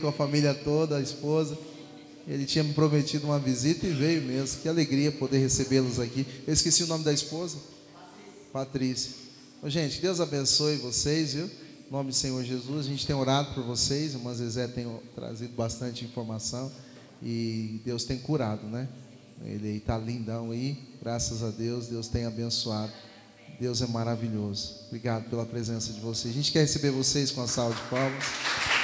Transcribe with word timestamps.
com 0.00 0.08
a 0.08 0.12
família 0.12 0.54
toda, 0.54 0.96
a 0.96 1.00
esposa. 1.00 1.56
Ele 2.26 2.44
tinha 2.44 2.64
me 2.64 2.72
prometido 2.72 3.26
uma 3.26 3.38
visita 3.38 3.86
e 3.86 3.90
veio 3.90 4.22
mesmo. 4.22 4.60
Que 4.60 4.68
alegria 4.68 5.10
poder 5.12 5.38
recebê-los 5.38 5.98
aqui. 5.98 6.26
Eu 6.46 6.52
esqueci 6.52 6.82
o 6.84 6.86
nome 6.86 7.04
da 7.04 7.12
esposa? 7.12 7.58
Patrícia. 8.52 9.12
gente, 9.64 10.00
Deus 10.00 10.20
abençoe 10.20 10.76
vocês, 10.76 11.34
viu? 11.34 11.46
Em 11.46 11.92
nome 11.92 12.10
do 12.10 12.14
Senhor 12.14 12.42
Jesus. 12.44 12.86
A 12.86 12.88
gente 12.88 13.06
tem 13.06 13.16
orado 13.16 13.54
por 13.54 13.64
vocês. 13.64 14.14
A 14.14 14.18
irmã 14.18 14.34
Zezé 14.34 14.66
tem 14.68 14.86
trazido 15.14 15.54
bastante 15.54 16.04
informação. 16.04 16.70
E 17.22 17.80
Deus 17.84 18.04
tem 18.04 18.18
curado, 18.18 18.66
né? 18.66 18.88
Ele 19.44 19.76
está 19.76 19.98
lindão 19.98 20.50
aí. 20.50 20.78
Graças 21.00 21.42
a 21.42 21.50
Deus. 21.50 21.88
Deus 21.88 22.08
tem 22.08 22.26
abençoado. 22.26 22.92
Deus 23.58 23.82
é 23.82 23.86
maravilhoso. 23.86 24.74
Obrigado 24.86 25.28
pela 25.28 25.44
presença 25.44 25.92
de 25.92 26.00
vocês. 26.00 26.32
A 26.32 26.36
gente 26.36 26.52
quer 26.52 26.60
receber 26.60 26.90
vocês 26.90 27.30
com 27.30 27.42
a 27.42 27.46
salva 27.46 27.74
de 27.74 27.82
palmas. 27.90 28.79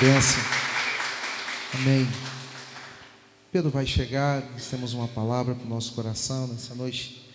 Benção. 0.00 0.42
Amém. 1.74 2.08
Pedro 3.52 3.68
vai 3.68 3.84
chegar, 3.84 4.42
nós 4.52 4.66
temos 4.70 4.94
uma 4.94 5.06
palavra 5.06 5.54
para 5.54 5.66
o 5.66 5.68
nosso 5.68 5.92
coração 5.92 6.46
nessa 6.46 6.74
noite. 6.74 7.30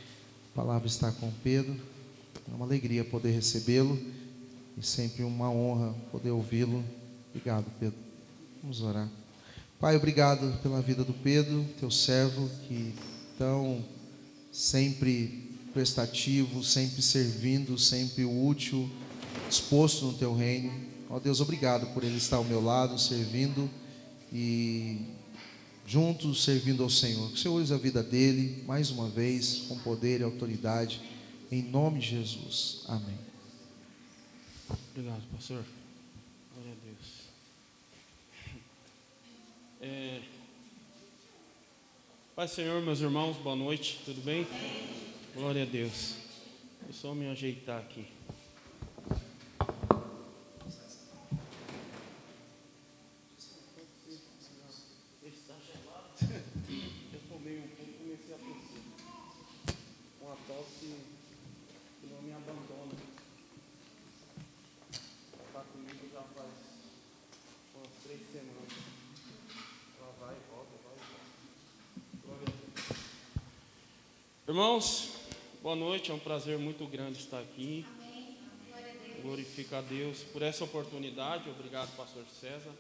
A 0.52 0.56
palavra 0.56 0.88
está 0.88 1.12
com 1.12 1.32
Pedro. 1.44 1.76
É 2.52 2.56
uma 2.56 2.66
alegria 2.66 3.06
poder 3.06 3.34
recebê-lo 3.34 4.00
e 4.76 4.84
sempre 4.84 5.24
uma 5.24 5.48
honra 5.48 5.94
poder 6.12 6.32
ouvi-lo. 6.32 6.84
Obrigado, 7.30 7.66
Pedro. 7.80 8.00
Vamos 8.64 8.82
orar. 8.82 9.08
Pai, 9.80 9.96
obrigado 9.96 10.60
pela 10.64 10.82
vida 10.82 11.04
do 11.04 11.14
Pedro, 11.14 11.64
teu 11.80 11.92
servo, 11.92 12.50
que 12.68 12.96
tão 13.38 13.86
sempre 14.52 15.52
prestativo, 15.72 16.64
sempre 16.64 17.04
servindo, 17.04 17.78
sempre 17.78 18.26
útil, 18.26 18.90
exposto 19.48 20.06
no 20.08 20.14
teu 20.14 20.36
reino. 20.36 20.95
Ó 21.10 21.20
Deus, 21.20 21.40
obrigado 21.40 21.94
por 21.94 22.04
ele 22.04 22.18
estar 22.18 22.38
ao 22.38 22.44
meu 22.44 22.64
lado, 22.64 22.98
servindo 22.98 23.70
e 24.34 25.00
juntos 25.86 26.44
servindo 26.44 26.84
ao 26.84 26.90
Senhor. 26.90 27.30
Que 27.30 27.36
o 27.36 27.38
Senhor 27.38 27.62
use 27.62 27.74
a 27.74 27.78
vida 27.78 28.02
dele, 28.02 28.64
mais 28.66 28.90
uma 28.90 29.08
vez, 29.08 29.66
com 29.68 29.78
poder 29.80 30.22
e 30.22 30.24
autoridade, 30.24 31.02
em 31.52 31.62
nome 31.62 32.00
de 32.00 32.08
Jesus. 32.08 32.84
Amém. 32.88 33.18
Obrigado, 34.92 35.22
pastor. 35.32 35.64
Glória 36.54 36.72
a 36.72 36.86
Deus. 36.86 37.08
É... 39.82 40.22
Pai 42.36 42.48
Senhor, 42.48 42.82
meus 42.82 43.00
irmãos, 43.00 43.38
boa 43.38 43.56
noite, 43.56 44.02
tudo 44.04 44.22
bem? 44.22 44.46
Glória 45.36 45.64
a 45.64 45.66
Deus. 45.66 46.16
Vou 46.82 46.94
só 46.94 47.14
me 47.14 47.28
ajeitar 47.28 47.80
aqui. 47.80 48.06
Irmãos, 74.56 75.10
boa 75.62 75.76
noite, 75.76 76.12
é 76.12 76.14
um 76.14 76.20
prazer 76.20 76.58
muito 76.58 76.88
grande 76.88 77.20
estar 77.20 77.42
aqui. 77.42 77.86
Glorificar 79.22 79.80
a 79.80 79.82
Deus 79.82 80.24
por 80.24 80.42
essa 80.42 80.64
oportunidade. 80.64 81.50
Obrigado, 81.50 81.94
Pastor 81.98 82.24
César. 82.30 82.72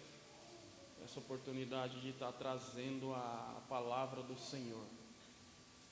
Essa 1.03 1.19
oportunidade 1.19 1.99
de 1.99 2.11
estar 2.11 2.31
trazendo 2.31 3.13
a 3.13 3.61
palavra 3.67 4.23
do 4.23 4.39
Senhor, 4.39 4.85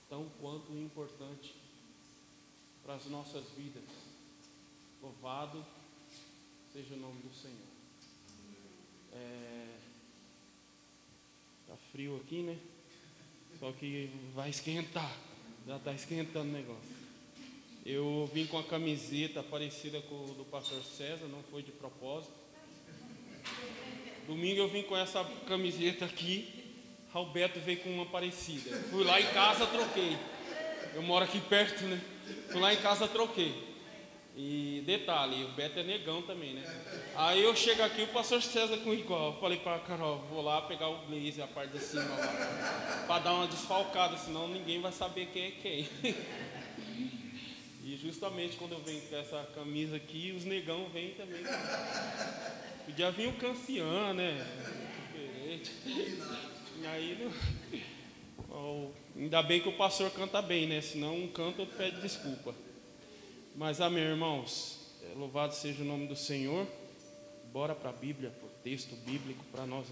tão 0.07 0.25
quanto 0.39 0.71
importante 0.71 1.53
para 2.81 2.93
as 2.93 3.05
nossas 3.07 3.43
vidas. 3.49 3.83
Louvado 5.01 5.65
seja 6.71 6.93
o 6.93 6.97
nome 6.97 7.21
do 7.23 7.35
Senhor. 7.35 7.57
É... 9.11 9.77
Tá 11.67 11.75
frio 11.91 12.21
aqui, 12.23 12.41
né? 12.41 12.57
Só 13.59 13.73
que 13.73 14.09
vai 14.33 14.49
esquentar. 14.49 15.32
Já 15.65 15.77
está 15.77 15.93
esquentando 15.93 16.49
o 16.49 16.51
negócio. 16.51 17.03
Eu 17.85 18.29
vim 18.33 18.45
com 18.45 18.57
a 18.57 18.63
camiseta 18.63 19.41
parecida 19.41 20.01
com 20.01 20.15
o 20.15 20.33
do 20.33 20.43
pastor 20.45 20.83
César, 20.83 21.25
não 21.27 21.41
foi 21.43 21.63
de 21.63 21.71
propósito. 21.71 22.33
Domingo 24.27 24.59
eu 24.59 24.67
vim 24.67 24.83
com 24.83 24.95
essa 24.95 25.23
camiseta 25.47 26.05
aqui, 26.05 26.47
Alberto 27.13 27.59
veio 27.59 27.79
com 27.79 27.89
uma 27.93 28.05
parecida. 28.05 28.75
Fui 28.89 29.03
lá 29.03 29.21
em 29.21 29.27
casa, 29.27 29.65
troquei. 29.67 30.17
Eu 30.93 31.01
moro 31.01 31.23
aqui 31.23 31.39
perto, 31.39 31.83
né? 31.85 32.01
Fui 32.51 32.59
lá 32.59 32.73
em 32.73 32.77
casa, 32.77 33.07
troquei. 33.07 33.72
E 34.35 34.81
detalhe, 34.85 35.43
o 35.43 35.49
Beto 35.49 35.79
é 35.79 35.83
negão 35.83 36.23
também, 36.23 36.53
né? 36.53 36.63
Aí 37.15 37.43
eu 37.43 37.55
chego 37.55 37.83
aqui, 37.83 38.01
o 38.01 38.07
pastor 38.07 38.41
César 38.41 38.77
com 38.77 38.91
igual. 38.91 39.33
Eu 39.33 39.39
falei 39.39 39.59
pra 39.59 39.77
Carol, 39.79 40.19
vou 40.29 40.41
lá 40.41 40.61
pegar 40.63 40.89
o 40.89 41.05
blazer, 41.05 41.43
a 41.43 41.47
parte 41.47 41.73
de 41.73 41.79
cima 41.79 42.03
lá, 42.03 43.03
pra 43.05 43.19
dar 43.19 43.33
uma 43.33 43.47
desfalcada, 43.47 44.17
senão 44.17 44.47
ninguém 44.47 44.81
vai 44.81 44.91
saber 44.91 45.27
quem 45.27 45.45
é 45.45 45.51
quem. 45.51 45.89
E 47.85 47.97
justamente 47.97 48.55
quando 48.55 48.71
eu 48.71 48.79
venho 48.79 49.01
com 49.01 49.15
essa 49.17 49.45
camisa 49.53 49.97
aqui, 49.97 50.33
os 50.35 50.45
negão 50.45 50.87
vêm 50.93 51.15
também. 51.15 51.43
Podia 52.85 53.11
vir 53.11 53.27
o 53.27 53.33
Cancian, 53.33 54.13
né? 54.13 54.47
E 55.13 56.87
aí, 56.87 57.29
ainda 59.17 59.43
bem 59.43 59.59
que 59.59 59.67
o 59.67 59.73
pastor 59.73 60.09
canta 60.11 60.41
bem, 60.41 60.65
né? 60.65 60.79
Senão 60.79 61.13
um 61.13 61.27
canta, 61.27 61.63
outro 61.63 61.75
pede 61.75 61.99
desculpa. 61.99 62.55
Mas 63.55 63.79
amém, 63.79 64.01
irmãos. 64.03 64.79
É, 65.03 65.13
louvado 65.13 65.53
seja 65.53 65.83
o 65.83 65.85
nome 65.85 66.07
do 66.07 66.15
Senhor. 66.15 66.67
Bora 67.51 67.75
para 67.75 67.91
a 67.91 67.93
Bíblia, 67.93 68.31
para 68.31 68.47
o 68.47 68.51
texto 68.63 68.95
bíblico, 69.05 69.43
para 69.51 69.67
nós 69.67 69.85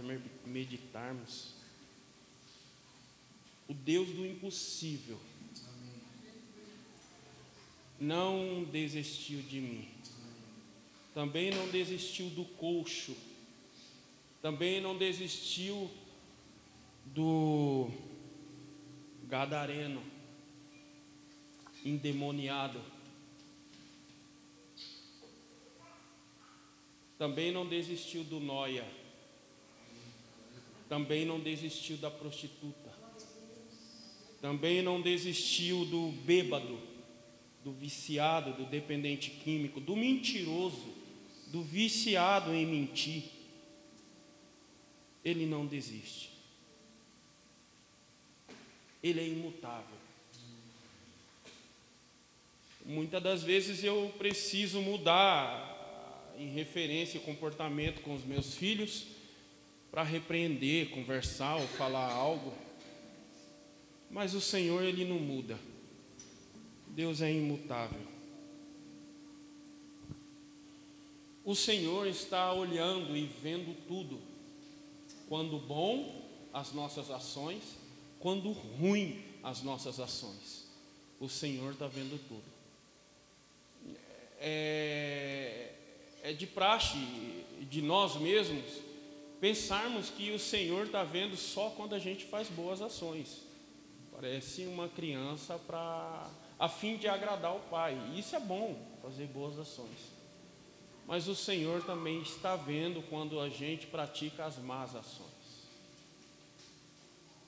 meditarmos. 0.47 1.53
O 3.67 3.73
Deus 3.75 4.09
do 4.09 4.25
impossível 4.25 5.19
não 7.99 8.63
desistiu 8.63 9.43
de 9.43 9.61
mim. 9.61 9.87
Também 11.13 11.51
não 11.51 11.67
desistiu 11.67 12.31
do 12.31 12.45
coxo. 12.45 13.15
Também 14.41 14.81
não 14.81 14.97
desistiu 14.97 15.87
do 17.05 17.91
gadareno 19.27 20.01
endemoniado 21.85 22.81
Também 27.21 27.51
não 27.51 27.67
desistiu 27.67 28.23
do 28.23 28.39
noia. 28.39 28.83
Também 30.89 31.23
não 31.23 31.39
desistiu 31.39 31.95
da 31.97 32.09
prostituta. 32.09 32.91
Também 34.41 34.81
não 34.81 34.99
desistiu 34.99 35.85
do 35.85 36.07
bêbado, 36.25 36.79
do 37.63 37.73
viciado, 37.73 38.53
do 38.53 38.65
dependente 38.65 39.29
químico, 39.29 39.79
do 39.79 39.95
mentiroso, 39.95 40.95
do 41.49 41.61
viciado 41.61 42.55
em 42.55 42.65
mentir. 42.65 43.25
Ele 45.23 45.45
não 45.45 45.67
desiste. 45.67 46.31
Ele 49.03 49.19
é 49.19 49.27
imutável. 49.27 49.95
Muitas 52.83 53.21
das 53.21 53.43
vezes 53.43 53.83
eu 53.83 54.11
preciso 54.17 54.81
mudar 54.81 55.70
em 56.41 56.49
referência 56.49 57.17
e 57.17 57.21
comportamento 57.21 58.01
com 58.01 58.15
os 58.15 58.23
meus 58.23 58.55
filhos, 58.55 59.05
para 59.91 60.03
repreender, 60.03 60.89
conversar 60.89 61.57
ou 61.57 61.67
falar 61.67 62.11
algo. 62.11 62.53
Mas 64.09 64.33
o 64.33 64.41
Senhor, 64.41 64.83
Ele 64.83 65.05
não 65.05 65.19
muda. 65.19 65.59
Deus 66.87 67.21
é 67.21 67.31
imutável. 67.31 68.01
O 71.43 71.55
Senhor 71.55 72.07
está 72.07 72.53
olhando 72.53 73.15
e 73.15 73.25
vendo 73.25 73.75
tudo. 73.87 74.19
Quando 75.27 75.57
bom, 75.59 76.29
as 76.53 76.73
nossas 76.73 77.09
ações, 77.09 77.63
quando 78.19 78.51
ruim, 78.51 79.23
as 79.41 79.61
nossas 79.61 79.99
ações. 79.99 80.67
O 81.19 81.29
Senhor 81.29 81.73
está 81.73 81.87
vendo 81.87 82.19
tudo. 82.27 82.43
É, 84.39 85.70
é 86.23 86.33
de 86.33 86.45
praxe 86.45 86.97
de 87.61 87.81
nós 87.81 88.15
mesmos 88.15 88.63
pensarmos 89.39 90.09
que 90.09 90.31
o 90.31 90.39
Senhor 90.39 90.85
está 90.85 91.03
vendo 91.03 91.35
só 91.35 91.71
quando 91.71 91.95
a 91.95 91.99
gente 91.99 92.25
faz 92.25 92.47
boas 92.47 92.81
ações. 92.81 93.41
Parece 94.11 94.65
uma 94.65 94.87
criança 94.87 95.57
para 95.57 96.29
a 96.59 96.69
fim 96.69 96.95
de 96.95 97.07
agradar 97.07 97.55
o 97.55 97.59
pai. 97.61 97.97
Isso 98.15 98.35
é 98.35 98.39
bom, 98.39 98.79
fazer 99.01 99.25
boas 99.27 99.57
ações. 99.57 100.11
mas 101.07 101.27
o 101.27 101.35
Senhor 101.35 101.83
também 101.83 102.21
está 102.21 102.55
vendo 102.55 103.01
quando 103.09 103.39
a 103.39 103.49
gente 103.49 103.87
pratica 103.87 104.45
as 104.45 104.57
más 104.59 104.95
ações. 104.95 105.29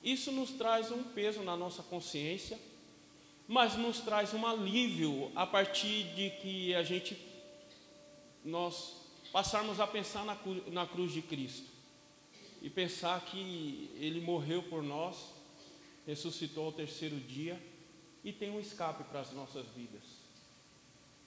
Isso 0.03 0.31
nos 0.31 0.51
traz 0.51 0.91
um 0.91 1.03
peso 1.03 1.43
na 1.43 1.55
nossa 1.55 1.81
consciência, 1.83 2.59
mas 3.47 3.77
nos 3.77 3.99
traz 3.99 4.33
um 4.33 4.45
alívio 4.45 5.31
a 5.35 5.45
partir 5.45 6.03
de 6.15 6.31
que 6.41 6.75
a 6.75 6.83
gente 6.83 7.15
nós 8.43 8.95
passarmos 9.31 9.79
a 9.79 9.87
pensar 9.87 10.25
na, 10.25 10.37
na 10.71 10.85
cruz 10.85 11.11
de 11.11 11.21
Cristo 11.21 11.67
e 12.61 12.69
pensar 12.69 13.19
que 13.25 13.89
Ele 13.95 14.21
morreu 14.21 14.63
por 14.63 14.83
nós, 14.83 15.17
ressuscitou 16.05 16.65
ao 16.65 16.71
terceiro 16.71 17.19
dia 17.19 17.61
e 18.23 18.31
tem 18.31 18.49
um 18.49 18.59
escape 18.59 19.03
para 19.05 19.21
as 19.21 19.31
nossas 19.31 19.65
vidas 19.75 20.23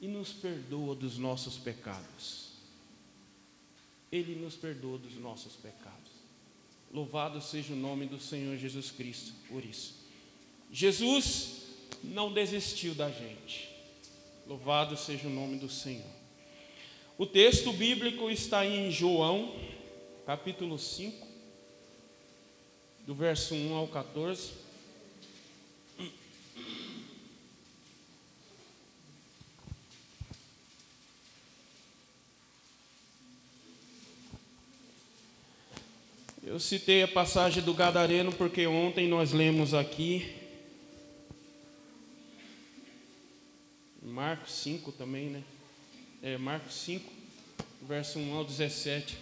e 0.00 0.08
nos 0.08 0.32
perdoa 0.32 0.94
dos 0.94 1.18
nossos 1.18 1.56
pecados. 1.56 2.52
Ele 4.10 4.34
nos 4.34 4.54
perdoa 4.54 4.98
dos 4.98 5.14
nossos 5.16 5.54
pecados. 5.56 6.12
Louvado 6.92 7.40
seja 7.40 7.72
o 7.72 7.76
nome 7.76 8.06
do 8.06 8.20
Senhor 8.20 8.56
Jesus 8.56 8.90
Cristo 8.90 9.32
por 9.48 9.64
isso. 9.64 9.94
Jesus 10.70 11.62
não 12.02 12.32
desistiu 12.32 12.94
da 12.94 13.10
gente. 13.10 13.68
Louvado 14.46 14.96
seja 14.96 15.26
o 15.26 15.30
nome 15.30 15.58
do 15.58 15.68
Senhor. 15.68 16.15
O 17.18 17.24
texto 17.24 17.72
bíblico 17.72 18.28
está 18.30 18.66
em 18.66 18.90
João, 18.90 19.54
capítulo 20.26 20.78
5, 20.78 21.26
do 23.06 23.14
verso 23.14 23.54
1 23.54 23.74
ao 23.74 23.88
14. 23.88 24.52
Eu 36.44 36.60
citei 36.60 37.02
a 37.02 37.08
passagem 37.08 37.62
do 37.62 37.72
Gadareno 37.72 38.30
porque 38.30 38.66
ontem 38.66 39.08
nós 39.08 39.32
lemos 39.32 39.72
aqui, 39.72 40.36
Marcos 44.02 44.52
5 44.52 44.92
também, 44.92 45.30
né? 45.30 45.55
É, 46.26 46.36
Marcos 46.36 46.74
5, 46.74 47.08
verso 47.82 48.18
1 48.18 48.34
ao 48.34 48.44
17, 48.44 49.16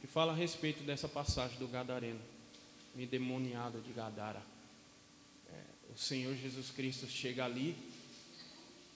que 0.00 0.08
fala 0.08 0.32
a 0.32 0.34
respeito 0.34 0.82
dessa 0.82 1.06
passagem 1.06 1.56
do 1.60 1.68
Gadareno, 1.68 2.18
endemoniado 2.96 3.80
de 3.80 3.92
Gadara. 3.92 4.42
É, 5.48 5.62
o 5.94 5.96
Senhor 5.96 6.34
Jesus 6.34 6.72
Cristo 6.72 7.06
chega 7.06 7.44
ali 7.44 7.76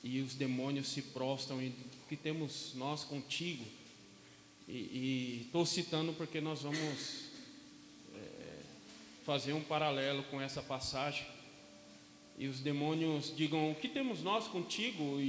e 0.02 0.20
os 0.20 0.34
demônios 0.34 0.88
se 0.88 1.00
prostram 1.00 1.62
e 1.62 1.72
que 2.08 2.16
temos 2.16 2.72
nós 2.74 3.04
contigo. 3.04 3.64
E 4.66 5.42
estou 5.46 5.64
citando 5.64 6.12
porque 6.14 6.40
nós 6.40 6.62
vamos 6.62 7.26
fazer 9.24 9.52
um 9.52 9.62
paralelo 9.62 10.24
com 10.24 10.40
essa 10.40 10.60
passagem. 10.60 11.24
E 12.38 12.48
os 12.48 12.60
demônios 12.60 13.32
digam: 13.36 13.70
O 13.70 13.74
que 13.74 13.88
temos 13.88 14.22
nós 14.22 14.46
contigo? 14.48 15.20
E, 15.20 15.24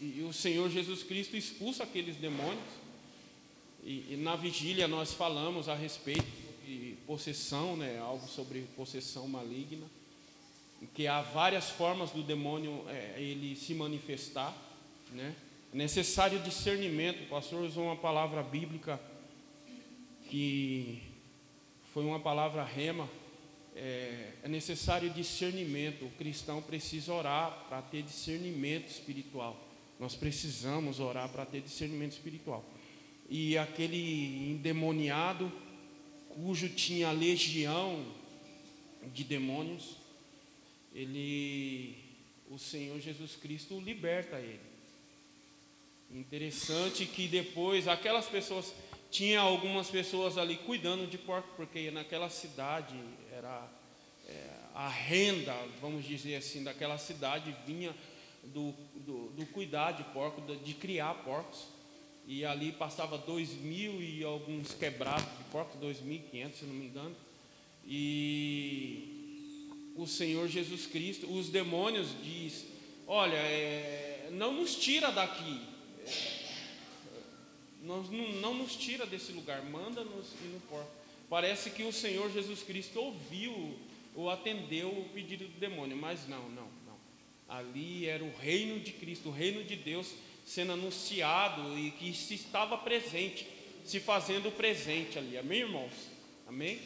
e, 0.00 0.14
e 0.18 0.26
o 0.28 0.32
Senhor 0.32 0.68
Jesus 0.70 1.02
Cristo 1.02 1.36
expulsa 1.36 1.84
aqueles 1.84 2.16
demônios. 2.16 2.88
E, 3.84 4.06
e, 4.10 4.16
na 4.16 4.34
vigília 4.34 4.88
nós 4.88 5.12
falamos 5.14 5.68
a 5.68 5.74
respeito 5.74 6.26
de 6.66 6.96
possessão, 7.06 7.76
né, 7.76 7.98
algo 8.00 8.26
sobre 8.26 8.62
possessão 8.76 9.26
maligna, 9.28 9.86
que 10.94 11.06
há 11.06 11.22
várias 11.22 11.70
formas 11.70 12.10
do 12.10 12.22
demônio 12.22 12.84
é, 12.88 13.14
ele 13.18 13.56
se 13.56 13.72
manifestar, 13.74 14.54
né? 15.12 15.34
É 15.72 15.76
necessário 15.76 16.38
discernimento. 16.40 17.24
O 17.24 17.28
pastor 17.28 17.62
usou 17.62 17.84
uma 17.84 17.96
palavra 17.96 18.42
bíblica 18.42 18.98
que 20.28 21.02
foi 21.92 22.04
uma 22.04 22.20
palavra 22.20 22.64
rema. 22.64 23.08
É, 23.80 24.32
é 24.42 24.48
necessário 24.48 25.08
discernimento. 25.08 26.04
O 26.04 26.10
cristão 26.10 26.60
precisa 26.60 27.12
orar 27.12 27.66
para 27.68 27.80
ter 27.80 28.02
discernimento 28.02 28.88
espiritual. 28.88 29.56
Nós 30.00 30.16
precisamos 30.16 30.98
orar 30.98 31.28
para 31.28 31.46
ter 31.46 31.60
discernimento 31.60 32.12
espiritual. 32.12 32.64
E 33.28 33.56
aquele 33.56 34.50
endemoniado, 34.50 35.52
cujo 36.28 36.68
tinha 36.68 37.12
legião 37.12 38.04
de 39.14 39.22
demônios, 39.22 39.96
ele, 40.92 41.96
o 42.50 42.58
Senhor 42.58 42.98
Jesus 42.98 43.36
Cristo 43.36 43.78
liberta 43.78 44.40
ele. 44.40 44.60
Interessante 46.10 47.06
que 47.06 47.28
depois 47.28 47.86
aquelas 47.86 48.26
pessoas 48.26 48.74
tinha 49.10 49.40
algumas 49.40 49.88
pessoas 49.88 50.36
ali 50.36 50.56
cuidando 50.56 51.06
de 51.06 51.16
porco, 51.16 51.48
porque 51.56 51.90
naquela 51.92 52.28
cidade 52.28 52.96
era 53.32 53.68
é, 54.26 54.50
a 54.74 54.88
renda, 54.88 55.54
vamos 55.80 56.04
dizer 56.04 56.36
assim, 56.36 56.62
daquela 56.62 56.98
cidade 56.98 57.54
vinha 57.66 57.94
do, 58.44 58.72
do, 58.94 59.28
do 59.30 59.46
cuidar 59.46 59.92
de 59.92 60.04
porco, 60.04 60.40
de, 60.40 60.56
de, 60.56 60.74
criar 60.74 61.14
porcos. 61.24 61.66
E 62.26 62.44
ali 62.44 62.72
passava 62.72 63.16
dois 63.16 63.52
mil 63.54 64.02
e 64.02 64.22
alguns 64.22 64.74
quebrados 64.74 65.24
de 65.38 65.44
porcos, 65.50 65.80
dois 65.80 66.00
mil 66.00 66.16
e 66.16 66.20
quinhentos, 66.20 66.58
se 66.58 66.64
não 66.66 66.74
me 66.74 66.86
engano. 66.86 67.16
E 67.86 69.70
o 69.96 70.06
Senhor 70.06 70.46
Jesus 70.46 70.86
Cristo, 70.86 71.26
os 71.32 71.48
demônios 71.48 72.08
diz, 72.22 72.66
olha, 73.06 73.36
é, 73.36 74.28
não 74.30 74.52
nos 74.52 74.76
tira 74.76 75.10
daqui 75.10 75.78
não, 77.82 78.02
não 78.02 78.54
nos 78.54 78.76
tira 78.76 79.06
desse 79.06 79.32
lugar, 79.32 79.62
manda-nos 79.64 80.32
ir 80.44 80.48
no 80.52 80.60
porco. 80.60 80.90
Parece 81.28 81.70
que 81.70 81.82
o 81.82 81.92
Senhor 81.92 82.30
Jesus 82.30 82.62
Cristo 82.62 82.98
ouviu 82.98 83.76
ou 84.14 84.30
atendeu 84.30 84.88
o 84.88 85.08
pedido 85.12 85.46
do 85.46 85.60
demônio, 85.60 85.96
mas 85.96 86.26
não, 86.26 86.48
não, 86.50 86.68
não. 86.86 86.98
Ali 87.48 88.06
era 88.06 88.24
o 88.24 88.36
reino 88.36 88.80
de 88.80 88.92
Cristo, 88.92 89.28
o 89.28 89.32
reino 89.32 89.62
de 89.62 89.76
Deus 89.76 90.14
sendo 90.44 90.72
anunciado 90.72 91.78
e 91.78 91.90
que 91.90 92.14
se 92.14 92.34
estava 92.34 92.78
presente, 92.78 93.46
se 93.84 94.00
fazendo 94.00 94.50
presente 94.50 95.18
ali. 95.18 95.36
Amém, 95.36 95.60
irmãos? 95.60 95.92
Amém? 96.46 96.80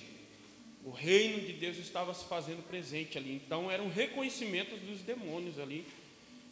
O 0.85 0.91
reino 0.91 1.41
de 1.41 1.53
Deus 1.53 1.77
estava 1.77 2.12
se 2.12 2.25
fazendo 2.25 2.67
presente 2.67 3.17
ali. 3.17 3.35
Então 3.35 3.71
era 3.71 3.81
um 3.81 3.89
reconhecimento 3.89 4.77
dos 4.85 5.00
demônios 5.03 5.61
ali. 5.61 5.87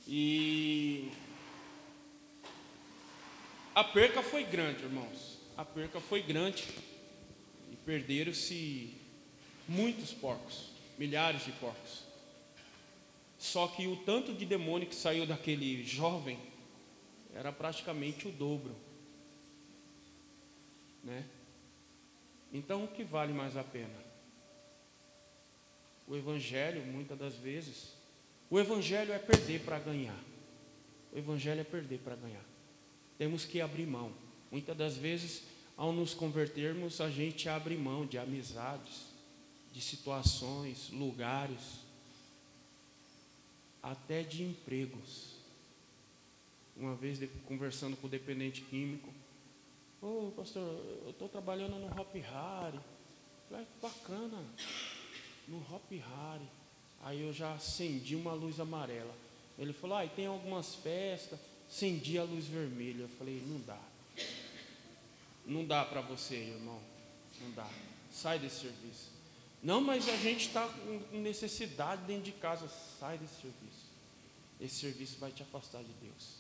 E 0.07 1.11
a 3.75 3.83
perca 3.83 4.23
foi 4.23 4.45
grande, 4.45 4.85
irmãos. 4.85 5.41
A 5.57 5.65
perca 5.65 6.01
foi 6.01 6.23
grande. 6.23 6.65
Perderam-se 7.85 8.95
muitos 9.69 10.13
porcos, 10.13 10.71
milhares 10.99 11.45
de 11.45 11.53
porcos. 11.53 12.05
Só 13.39 13.69
que 13.69 13.87
o 13.87 13.97
tanto 13.97 14.35
de 14.35 14.45
demônio 14.45 14.87
que 14.87 14.95
saiu 14.95 15.27
daquele 15.27 15.83
jovem 15.85 16.39
era 17.35 17.53
praticamente 17.53 18.29
o 18.29 18.33
dobro. 18.33 18.77
Né? 21.03 21.25
Então, 22.53 22.85
o 22.85 22.89
que 22.89 23.03
vale 23.03 23.33
mais 23.33 23.57
a 23.57 23.65
pena? 23.65 24.11
O 26.07 26.17
Evangelho, 26.17 26.85
muitas 26.85 27.19
das 27.19 27.35
vezes, 27.37 27.95
o 28.51 28.59
Evangelho 28.59 29.13
é 29.13 29.19
perder 29.19 29.61
para 29.61 29.79
ganhar. 29.79 30.19
O 31.13 31.19
Evangelho 31.19 31.61
é 31.61 31.65
perder 31.65 32.01
para 32.01 32.17
ganhar 32.17 32.51
temos 33.21 33.45
que 33.45 33.61
abrir 33.61 33.87
mão. 33.87 34.15
Muitas 34.51 34.75
das 34.75 34.97
vezes, 34.97 35.43
ao 35.81 35.95
nos 35.95 36.13
convertermos, 36.13 37.01
a 37.01 37.09
gente 37.09 37.49
abre 37.49 37.75
mão 37.75 38.05
de 38.05 38.19
amizades, 38.19 39.07
de 39.73 39.81
situações, 39.81 40.91
lugares, 40.91 41.81
até 43.83 44.23
de 44.23 44.43
empregos. 44.43 45.37
Uma 46.77 46.95
vez 46.95 47.19
conversando 47.47 47.97
com 47.97 48.09
o 48.09 48.11
dependente 48.11 48.61
químico, 48.61 49.09
ô 50.03 50.27
oh, 50.29 50.33
pastor, 50.33 50.63
eu 51.03 51.13
estou 51.13 51.31
trabalhando 51.31 51.77
no 51.77 51.87
Hop 51.99 52.15
Harry. 52.15 52.79
Falei, 53.49 53.65
que 53.65 53.81
bacana, 53.81 54.45
no 55.49 55.61
Hop 55.75 55.91
Harry. 55.91 56.47
Aí 57.05 57.23
eu 57.23 57.33
já 57.33 57.55
acendi 57.55 58.15
uma 58.15 58.35
luz 58.35 58.61
amarela. 58.61 59.15
Ele 59.59 59.73
falou, 59.73 59.97
ah, 59.97 60.07
tem 60.07 60.27
algumas 60.27 60.75
festas 60.75 61.41
acendi 61.67 62.19
a 62.19 62.25
luz 62.25 62.47
vermelha. 62.47 63.05
Eu 63.05 63.09
falei, 63.09 63.43
não 63.47 63.61
dá. 63.61 63.90
Não 65.51 65.67
dá 65.67 65.85
para 65.85 66.01
você, 66.01 66.37
irmão. 66.37 66.81
Não 67.41 67.51
dá. 67.51 67.69
Sai 68.09 68.39
desse 68.39 68.61
serviço. 68.61 69.11
Não, 69.61 69.81
mas 69.81 70.09
a 70.09 70.17
gente 70.17 70.47
está 70.47 70.69
com 70.69 71.19
necessidade 71.19 72.03
dentro 72.05 72.23
de 72.23 72.33
casa. 72.33 72.69
Sai 72.69 73.19
desse 73.19 73.41
serviço. 73.41 73.91
Esse 74.61 74.77
serviço 74.77 75.19
vai 75.19 75.33
te 75.33 75.43
afastar 75.43 75.83
de 75.83 75.93
Deus. 75.95 76.37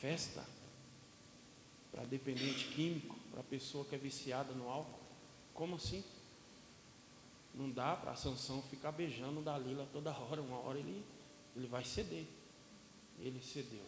Festa 0.00 0.42
para 1.92 2.04
dependente 2.04 2.68
químico, 2.68 3.14
para 3.30 3.42
pessoa 3.42 3.84
que 3.84 3.94
é 3.94 3.98
viciada 3.98 4.54
no 4.54 4.70
álcool. 4.70 4.98
Como 5.52 5.76
assim? 5.76 6.02
Não 7.54 7.70
dá 7.70 7.94
para 7.96 8.12
a 8.12 8.16
Sansão 8.16 8.62
ficar 8.62 8.92
beijando 8.92 9.42
da 9.42 9.58
Lila 9.58 9.86
toda 9.92 10.10
hora. 10.10 10.40
Uma 10.40 10.58
hora 10.60 10.78
ele, 10.78 11.04
ele 11.54 11.66
vai 11.66 11.84
ceder. 11.84 12.24
Ele 13.18 13.42
cedeu. 13.42 13.84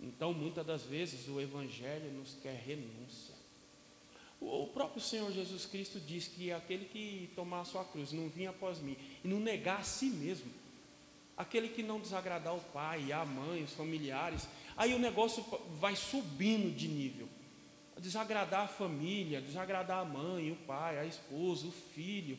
Então, 0.00 0.32
muitas 0.32 0.64
das 0.64 0.82
vezes, 0.82 1.26
o 1.28 1.40
Evangelho 1.40 2.12
nos 2.12 2.34
quer 2.34 2.54
renúncia. 2.54 3.34
O 4.40 4.68
próprio 4.68 5.02
Senhor 5.02 5.32
Jesus 5.32 5.66
Cristo 5.66 5.98
diz 5.98 6.28
que 6.28 6.52
aquele 6.52 6.84
que 6.84 7.30
tomar 7.34 7.62
a 7.62 7.64
sua 7.64 7.84
cruz, 7.84 8.12
não 8.12 8.28
vinha 8.28 8.50
após 8.50 8.78
mim, 8.78 8.96
e 9.24 9.28
não 9.28 9.40
negar 9.40 9.80
a 9.80 9.82
si 9.82 10.06
mesmo, 10.06 10.50
aquele 11.36 11.68
que 11.68 11.82
não 11.82 12.00
desagradar 12.00 12.54
o 12.54 12.60
pai, 12.60 13.10
a 13.10 13.24
mãe, 13.24 13.64
os 13.64 13.72
familiares, 13.72 14.48
aí 14.76 14.94
o 14.94 14.98
negócio 14.98 15.44
vai 15.80 15.96
subindo 15.96 16.74
de 16.74 16.86
nível. 16.86 17.28
Desagradar 17.96 18.66
a 18.66 18.68
família, 18.68 19.40
desagradar 19.40 19.98
a 19.98 20.04
mãe, 20.04 20.52
o 20.52 20.56
pai, 20.56 21.00
a 21.00 21.04
esposa, 21.04 21.66
o 21.66 21.72
filho. 21.72 22.38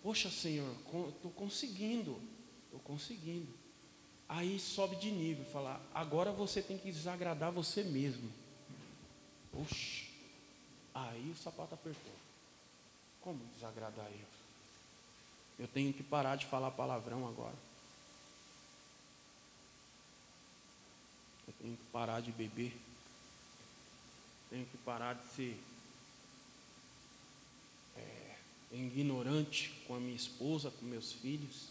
Poxa, 0.00 0.30
Senhor, 0.30 0.72
estou 1.08 1.32
conseguindo, 1.32 2.20
estou 2.66 2.78
conseguindo. 2.78 3.61
Aí 4.28 4.58
sobe 4.58 4.96
de 4.96 5.10
nível, 5.10 5.44
falar, 5.46 5.80
agora 5.94 6.32
você 6.32 6.62
tem 6.62 6.78
que 6.78 6.90
desagradar 6.90 7.52
você 7.52 7.82
mesmo. 7.82 8.30
Oxe, 9.52 10.08
aí 10.94 11.30
o 11.30 11.36
sapato 11.36 11.74
apertou. 11.74 12.12
Como 13.20 13.44
desagradar 13.54 14.06
eu? 14.06 14.32
Eu 15.58 15.68
tenho 15.68 15.92
que 15.92 16.02
parar 16.02 16.36
de 16.36 16.46
falar 16.46 16.70
palavrão 16.70 17.28
agora. 17.28 17.54
Eu 21.46 21.54
tenho 21.60 21.76
que 21.76 21.84
parar 21.92 22.20
de 22.20 22.32
beber. 22.32 22.74
Tenho 24.50 24.66
que 24.66 24.78
parar 24.78 25.14
de 25.14 25.24
ser 25.34 25.62
é, 27.96 28.36
ignorante 28.72 29.70
com 29.86 29.94
a 29.94 30.00
minha 30.00 30.16
esposa, 30.16 30.70
com 30.70 30.84
meus 30.84 31.12
filhos. 31.12 31.68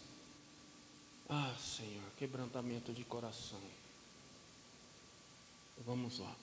Ah, 1.34 1.54
Senhor, 1.58 2.04
quebrantamento 2.18 2.92
de 2.92 3.04
coração. 3.04 3.58
Vamos 5.78 6.18
lá. 6.18 6.36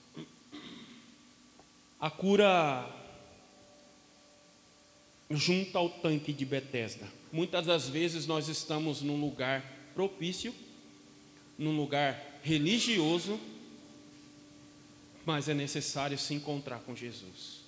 A 2.00 2.10
cura 2.10 2.92
junto 5.30 5.78
ao 5.78 5.88
tanque 5.88 6.32
de 6.32 6.44
Betesda. 6.44 7.08
Muitas 7.30 7.66
das 7.66 7.88
vezes 7.88 8.26
nós 8.26 8.48
estamos 8.48 9.00
num 9.00 9.20
lugar 9.20 9.62
propício, 9.94 10.52
num 11.56 11.76
lugar 11.76 12.40
religioso, 12.42 13.38
mas 15.24 15.48
é 15.48 15.54
necessário 15.54 16.18
se 16.18 16.34
encontrar 16.34 16.80
com 16.80 16.96
Jesus. 16.96 17.60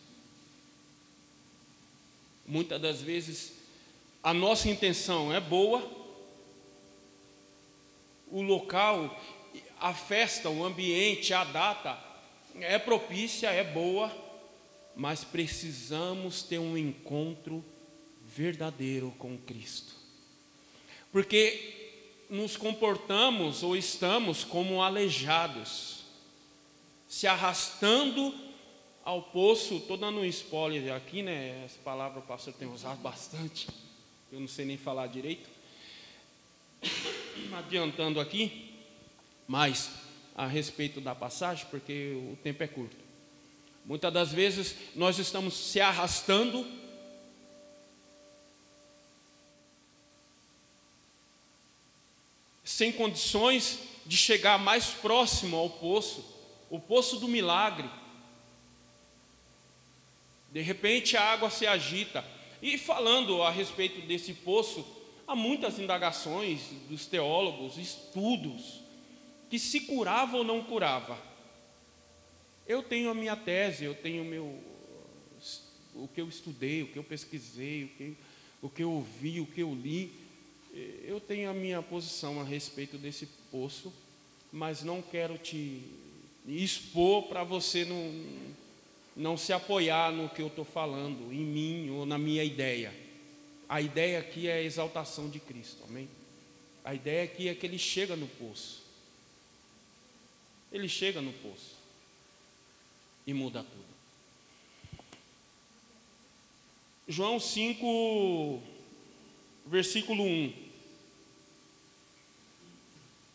Muitas 2.45 2.83
das 2.83 3.00
vezes 3.00 3.52
a 4.25 4.35
nossa 4.35 4.69
intenção 4.69 5.33
é 5.33 5.38
boa, 5.38 6.02
o 8.33 8.41
local, 8.41 9.21
a 9.79 9.93
festa, 9.93 10.49
o 10.49 10.65
ambiente, 10.65 11.35
a 11.35 11.45
data 11.45 12.03
é 12.61 12.79
propícia, 12.79 13.49
é 13.49 13.62
boa, 13.62 14.11
mas 14.97 15.23
precisamos 15.23 16.43
ter 16.43 16.59
um 16.59 16.77
encontro 16.77 17.62
verdadeiro 18.25 19.15
com 19.19 19.37
Cristo. 19.37 19.95
Porque 21.12 22.25
nos 22.31 22.57
comportamos 22.57 23.62
ou 23.62 23.77
estamos 23.77 24.43
como 24.43 24.83
aleijados, 24.83 26.05
se 27.07 27.27
arrastando 27.27 28.35
ao 29.05 29.21
poço, 29.21 29.77
estou 29.77 29.99
dando 29.99 30.21
um 30.21 30.25
spoiler 30.25 30.95
aqui, 30.95 31.23
né? 31.23 31.62
Essa 31.67 31.79
palavra 31.85 32.21
o 32.21 32.23
pastor 32.23 32.55
tem 32.55 32.67
usado 32.67 33.01
bastante, 33.03 33.69
eu 34.31 34.41
não 34.41 34.49
sei 34.49 34.65
nem 34.65 34.79
falar 34.79 35.07
direito 35.09 35.62
adiantando 37.53 38.21
aqui, 38.21 38.75
mais 39.47 39.91
a 40.35 40.47
respeito 40.47 41.01
da 41.01 41.15
passagem, 41.15 41.67
porque 41.71 42.12
o 42.33 42.37
tempo 42.43 42.62
é 42.62 42.67
curto. 42.67 42.97
Muitas 43.85 44.12
das 44.12 44.33
vezes 44.33 44.75
nós 44.95 45.19
estamos 45.19 45.55
se 45.55 45.81
arrastando 45.81 46.67
sem 52.65 52.93
condições 52.93 53.81
de 54.07 54.17
chegar 54.17 54.59
mais 54.59 54.87
próximo 54.87 55.57
ao 55.57 55.69
poço, 55.69 56.25
o 56.71 56.79
poço 56.81 57.19
do 57.19 57.29
milagre. 57.29 57.89
De 60.53 60.61
repente 60.61 61.17
a 61.17 61.33
água 61.33 61.51
se 61.51 61.67
agita. 61.67 62.25
E 62.61 62.79
falando 62.79 63.43
a 63.43 63.51
respeito 63.51 64.01
desse 64.07 64.33
poço, 64.33 64.87
Há 65.33 65.35
muitas 65.35 65.79
indagações 65.79 66.61
dos 66.91 67.07
teólogos, 67.07 67.79
estudos, 67.79 68.83
que 69.49 69.59
se 69.59 69.81
curava 69.81 70.37
ou 70.37 70.45
não 70.45 70.62
curava. 70.62 71.19
Eu 72.67 72.83
tenho 72.83 73.09
a 73.09 73.15
minha 73.15 73.35
tese, 73.35 73.83
eu 73.83 73.95
tenho 73.95 74.25
o 74.25 74.27
meu, 74.27 74.62
o 75.95 76.07
que 76.07 76.21
eu 76.21 76.29
estudei, 76.29 76.83
o 76.83 76.89
que 76.89 76.99
eu 76.99 77.03
pesquisei, 77.03 77.85
o 77.85 77.89
que, 77.89 78.17
o 78.61 78.69
que 78.69 78.83
eu 78.83 78.93
ouvi, 78.93 79.41
o 79.41 79.47
que 79.47 79.62
eu 79.62 79.75
li. 79.75 80.12
Eu 81.03 81.19
tenho 81.19 81.49
a 81.49 81.55
minha 81.55 81.81
posição 81.81 82.39
a 82.39 82.45
respeito 82.45 82.99
desse 82.99 83.25
poço, 83.51 83.91
mas 84.53 84.83
não 84.83 85.01
quero 85.01 85.39
te 85.39 85.83
expor 86.47 87.23
para 87.23 87.43
você 87.43 87.87
não, 87.87 88.27
não 89.17 89.39
se 89.39 89.55
apoiar 89.55 90.12
no 90.12 90.29
que 90.29 90.43
eu 90.43 90.49
estou 90.49 90.67
falando, 90.67 91.33
em 91.33 91.43
mim 91.43 91.89
ou 91.89 92.05
na 92.05 92.19
minha 92.19 92.45
ideia. 92.45 93.12
A 93.73 93.81
ideia 93.81 94.19
aqui 94.19 94.49
é 94.49 94.52
a 94.52 94.62
exaltação 94.62 95.31
de 95.31 95.41
Cristo, 95.41 95.83
amém? 95.88 96.07
A 96.85 96.95
ideia 96.95 97.25
aqui 97.25 97.49
é 97.49 97.55
que 97.55 97.64
ele 97.64 97.79
chega 97.79 98.14
no 98.14 98.29
poço. 98.29 98.83
Ele 100.71 100.87
chega 100.87 101.23
no 101.23 101.33
poço 101.33 101.75
e 103.26 103.33
muda 103.33 103.64
tudo. 103.64 105.07
João 107.09 107.41
5, 107.41 108.62
versículo 109.64 110.23
1. 110.23 110.52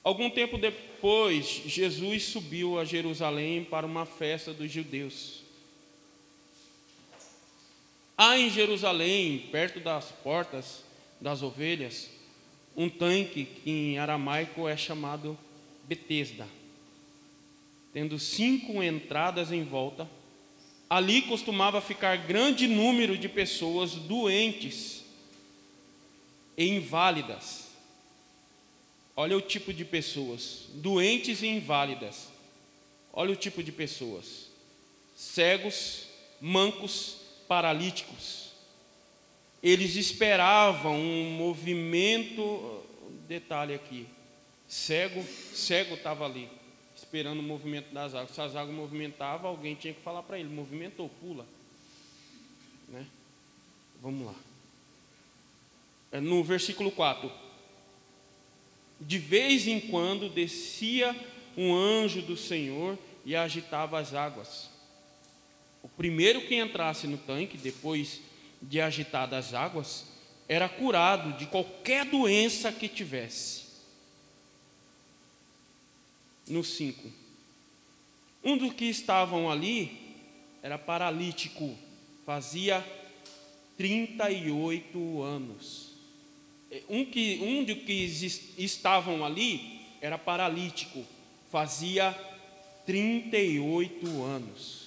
Algum 0.03 0.29
tempo 0.29 0.59
depois, 0.59 1.47
Jesus 1.65 2.25
subiu 2.25 2.79
a 2.79 2.85
Jerusalém 2.85 3.63
para 3.63 3.87
uma 3.87 4.05
festa 4.05 4.53
dos 4.53 4.71
judeus. 4.71 5.46
Há 8.17 8.35
em 8.39 8.49
Jerusalém, 8.49 9.47
perto 9.51 9.79
das 9.79 10.05
portas 10.05 10.83
das 11.21 11.43
ovelhas, 11.43 12.09
um 12.75 12.89
tanque 12.89 13.45
que 13.45 13.69
em 13.69 13.99
aramaico 13.99 14.67
é 14.67 14.75
chamado 14.75 15.37
Betesda, 15.83 16.47
tendo 17.93 18.17
cinco 18.17 18.81
entradas 18.81 19.51
em 19.51 19.63
volta. 19.63 20.09
Ali 20.89 21.21
costumava 21.23 21.79
ficar 21.79 22.17
grande 22.17 22.67
número 22.67 23.15
de 23.17 23.29
pessoas 23.29 23.91
doentes 23.91 25.03
e 26.57 26.67
inválidas. 26.67 27.67
Olha 29.15 29.37
o 29.37 29.41
tipo 29.41 29.71
de 29.71 29.85
pessoas, 29.85 30.69
doentes 30.73 31.43
e 31.43 31.47
inválidas. 31.47 32.29
Olha 33.13 33.33
o 33.33 33.35
tipo 33.35 33.61
de 33.61 33.71
pessoas: 33.71 34.49
cegos, 35.15 36.07
mancos, 36.41 37.26
paralíticos. 37.47 38.51
Eles 39.61 39.95
esperavam 39.95 40.95
um 40.95 41.31
movimento, 41.31 42.83
detalhe 43.27 43.73
aqui, 43.73 44.07
cego, 44.67 45.23
cego 45.23 45.95
estava 45.95 46.25
ali, 46.25 46.49
esperando 46.95 47.39
o 47.39 47.43
movimento 47.43 47.93
das 47.93 48.13
águas. 48.13 48.31
Se 48.31 48.41
as 48.41 48.55
águas 48.55 48.75
movimentavam, 48.75 49.49
alguém 49.49 49.75
tinha 49.75 49.93
que 49.93 50.01
falar 50.01 50.23
para 50.23 50.39
ele, 50.39 50.49
movimentou, 50.49 51.09
pula. 51.21 51.45
Né? 52.87 53.05
Vamos 54.01 54.27
lá. 54.27 54.35
É 56.11 56.19
no 56.19 56.43
versículo 56.43 56.91
4. 56.91 57.31
De 58.99 59.17
vez 59.17 59.67
em 59.67 59.79
quando 59.79 60.29
descia 60.29 61.15
um 61.55 61.75
anjo 61.75 62.21
do 62.21 62.37
Senhor 62.37 62.97
e 63.25 63.35
agitava 63.35 63.99
as 63.99 64.13
águas. 64.13 64.69
Primeiro 65.97 66.41
que 66.41 66.55
entrasse 66.55 67.07
no 67.07 67.17
tanque, 67.17 67.57
depois 67.57 68.21
de 68.61 68.79
agitadas 68.79 69.47
as 69.47 69.53
águas, 69.55 70.05
era 70.47 70.69
curado 70.69 71.37
de 71.37 71.47
qualquer 71.47 72.05
doença 72.05 72.71
que 72.71 72.87
tivesse. 72.87 73.65
No 76.47 76.63
5. 76.63 77.11
Um 78.43 78.57
dos 78.57 78.73
que 78.73 78.85
estavam 78.85 79.51
ali 79.51 80.15
era 80.61 80.77
paralítico, 80.77 81.75
fazia 82.25 82.85
38 83.75 85.21
anos. 85.21 85.87
Um, 86.89 87.05
que, 87.05 87.39
um 87.41 87.63
dos 87.63 87.83
que 87.83 88.05
estavam 88.57 89.25
ali 89.25 89.81
era 89.99 90.17
paralítico, 90.17 91.03
fazia 91.51 92.11
38 92.85 94.23
anos. 94.23 94.86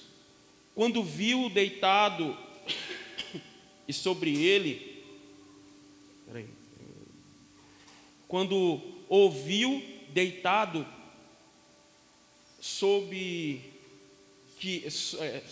Quando 0.73 1.03
viu 1.03 1.49
deitado 1.49 2.37
e 3.87 3.93
sobre 3.93 4.41
ele, 4.43 5.03
peraí, 6.25 6.47
quando 8.27 8.81
ouviu 9.09 9.83
deitado 10.09 10.87
soube 12.61 13.61
que 14.59 14.85
é, 15.19 15.43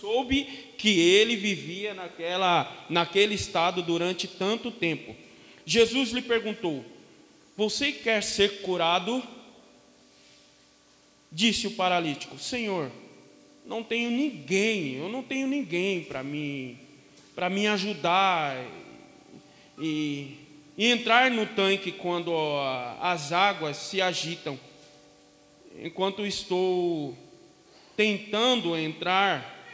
soube 0.00 0.44
que 0.78 1.00
ele 1.00 1.36
vivia 1.36 1.92
naquela, 1.92 2.86
naquele 2.88 3.34
estado 3.34 3.82
durante 3.82 4.28
tanto 4.28 4.70
tempo. 4.70 5.14
Jesus 5.66 6.10
lhe 6.12 6.22
perguntou: 6.22 6.84
Você 7.56 7.92
quer 7.92 8.22
ser 8.22 8.62
curado? 8.62 9.22
Disse 11.30 11.66
o 11.66 11.72
paralítico: 11.72 12.38
Senhor, 12.38 12.90
não 13.68 13.84
tenho 13.84 14.10
ninguém, 14.10 14.94
eu 14.94 15.10
não 15.10 15.22
tenho 15.22 15.46
ninguém 15.46 16.02
para 16.02 16.22
me 16.22 16.78
para 17.34 17.50
me 17.50 17.68
ajudar 17.68 18.56
e, 19.78 20.38
e 20.76 20.86
entrar 20.86 21.30
no 21.30 21.46
tanque 21.46 21.92
quando 21.92 22.32
as 23.00 23.30
águas 23.30 23.76
se 23.76 24.02
agitam. 24.02 24.58
Enquanto 25.80 26.26
estou 26.26 27.16
tentando 27.96 28.76
entrar, 28.76 29.64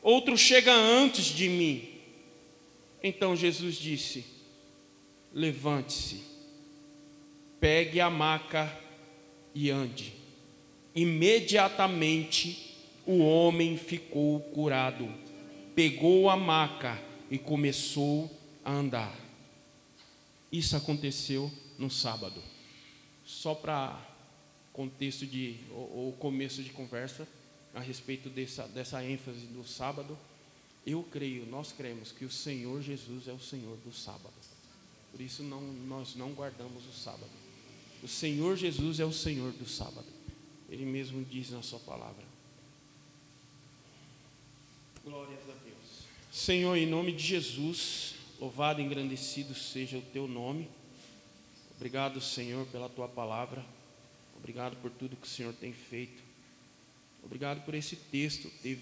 outro 0.00 0.38
chega 0.38 0.72
antes 0.72 1.26
de 1.26 1.50
mim. 1.50 1.86
Então 3.02 3.36
Jesus 3.36 3.74
disse: 3.74 4.24
Levante-se, 5.34 6.22
pegue 7.60 8.00
a 8.00 8.08
maca 8.08 8.72
e 9.54 9.68
ande. 9.68 10.14
Imediatamente 10.94 12.71
o 13.06 13.18
homem 13.18 13.76
ficou 13.76 14.40
curado, 14.40 15.08
pegou 15.74 16.30
a 16.30 16.36
maca 16.36 17.00
e 17.30 17.38
começou 17.38 18.30
a 18.64 18.72
andar. 18.72 19.14
Isso 20.50 20.76
aconteceu 20.76 21.50
no 21.78 21.90
sábado. 21.90 22.40
Só 23.24 23.54
para 23.54 23.98
contexto 24.72 25.26
de 25.26 25.56
ou, 25.70 26.12
começo 26.18 26.62
de 26.62 26.70
conversa, 26.70 27.26
a 27.74 27.80
respeito 27.80 28.28
dessa, 28.28 28.68
dessa 28.68 29.04
ênfase 29.04 29.46
do 29.46 29.66
sábado, 29.66 30.18
eu 30.86 31.02
creio, 31.04 31.46
nós 31.46 31.72
cremos 31.72 32.12
que 32.12 32.24
o 32.24 32.30
Senhor 32.30 32.82
Jesus 32.82 33.28
é 33.28 33.32
o 33.32 33.38
Senhor 33.38 33.76
do 33.78 33.92
sábado. 33.92 34.34
Por 35.10 35.20
isso 35.20 35.42
não, 35.42 35.60
nós 35.60 36.14
não 36.14 36.32
guardamos 36.32 36.86
o 36.86 36.92
sábado. 36.92 37.30
O 38.02 38.08
Senhor 38.08 38.56
Jesus 38.56 38.98
é 38.98 39.04
o 39.04 39.12
Senhor 39.12 39.52
do 39.52 39.66
sábado. 39.66 40.06
Ele 40.68 40.84
mesmo 40.84 41.24
diz 41.24 41.50
na 41.50 41.62
sua 41.62 41.78
palavra. 41.80 42.31
Glórias 45.04 45.40
a 45.48 45.64
Deus. 45.64 46.06
Senhor, 46.30 46.76
em 46.76 46.86
nome 46.86 47.10
de 47.10 47.24
Jesus, 47.24 48.14
louvado 48.40 48.80
e 48.80 48.84
engrandecido 48.84 49.52
seja 49.52 49.98
o 49.98 50.02
teu 50.02 50.28
nome. 50.28 50.68
Obrigado, 51.74 52.20
Senhor, 52.20 52.64
pela 52.68 52.88
tua 52.88 53.08
palavra. 53.08 53.64
Obrigado 54.36 54.76
por 54.76 54.92
tudo 54.92 55.16
que 55.16 55.26
o 55.26 55.30
Senhor 55.30 55.52
tem 55.54 55.72
feito. 55.72 56.22
Obrigado 57.20 57.64
por 57.64 57.74
esse 57.74 57.96
texto 57.96 58.48
ter 58.62 58.78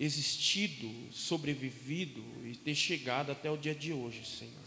existido, 0.00 0.90
sobrevivido 1.12 2.24
e 2.44 2.56
ter 2.56 2.74
chegado 2.74 3.30
até 3.30 3.48
o 3.48 3.56
dia 3.56 3.74
de 3.74 3.92
hoje, 3.92 4.26
Senhor. 4.26 4.64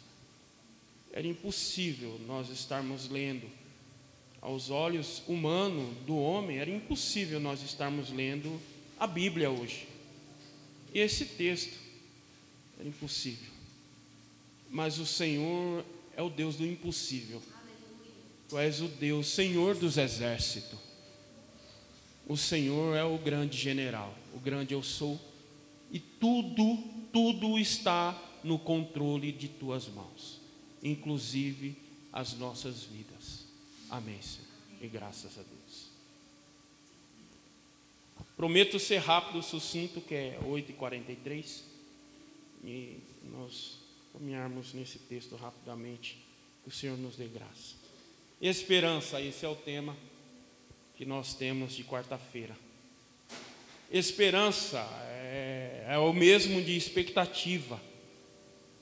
Era 1.11 1.27
impossível 1.27 2.17
nós 2.25 2.49
estarmos 2.49 3.09
lendo 3.09 3.49
aos 4.39 4.69
olhos 4.69 5.23
humanos 5.27 5.93
do 6.05 6.17
homem, 6.17 6.57
era 6.57 6.69
impossível 6.69 7.39
nós 7.39 7.61
estarmos 7.61 8.11
lendo 8.11 8.61
a 8.97 9.05
Bíblia 9.05 9.49
hoje. 9.49 9.92
E 10.93 10.99
esse 10.99 11.25
texto 11.25 11.77
era 12.79 12.87
impossível. 12.87 13.51
Mas 14.69 14.99
o 14.99 15.05
Senhor 15.05 15.83
é 16.15 16.21
o 16.21 16.29
Deus 16.29 16.55
do 16.55 16.65
impossível. 16.65 17.41
Tu 18.47 18.57
és 18.57 18.81
o 18.81 18.87
Deus, 18.87 19.27
Senhor 19.27 19.75
dos 19.75 19.97
exércitos. 19.97 20.79
O 22.27 22.37
Senhor 22.37 22.95
é 22.95 23.03
o 23.03 23.17
grande 23.17 23.57
general, 23.57 24.15
o 24.33 24.39
grande 24.39 24.73
eu 24.73 24.81
sou, 24.81 25.19
e 25.91 25.99
tudo, 25.99 26.77
tudo 27.11 27.59
está 27.59 28.17
no 28.43 28.57
controle 28.57 29.31
de 29.31 29.49
tuas 29.49 29.87
mãos, 29.89 30.39
inclusive 30.81 31.75
as 32.13 32.33
nossas 32.33 32.83
vidas. 32.83 33.45
Amém, 33.89 34.21
Senhor. 34.21 34.47
E 34.81 34.87
graças 34.87 35.37
a 35.37 35.41
Deus. 35.41 35.62
Prometo 38.35 38.79
ser 38.79 38.97
rápido, 38.97 39.43
sucinto, 39.43 40.01
que 40.01 40.15
é 40.15 40.39
8h43, 40.43 41.61
e 42.63 42.97
nós 43.23 43.77
caminharmos 44.11 44.73
nesse 44.73 44.99
texto 44.99 45.35
rapidamente, 45.35 46.17
que 46.63 46.69
o 46.69 46.71
Senhor 46.71 46.97
nos 46.97 47.15
dê 47.15 47.27
graça. 47.27 47.75
Esperança, 48.41 49.21
esse 49.21 49.45
é 49.45 49.49
o 49.49 49.55
tema 49.55 49.95
que 50.95 51.05
nós 51.05 51.33
temos 51.33 51.73
de 51.73 51.83
quarta-feira. 51.83 52.55
Esperança 53.91 54.79
é, 55.03 55.85
é, 55.89 55.97
o 55.97 56.11
mesmo 56.11 56.61
de 56.61 56.75
expectativa, 56.75 57.79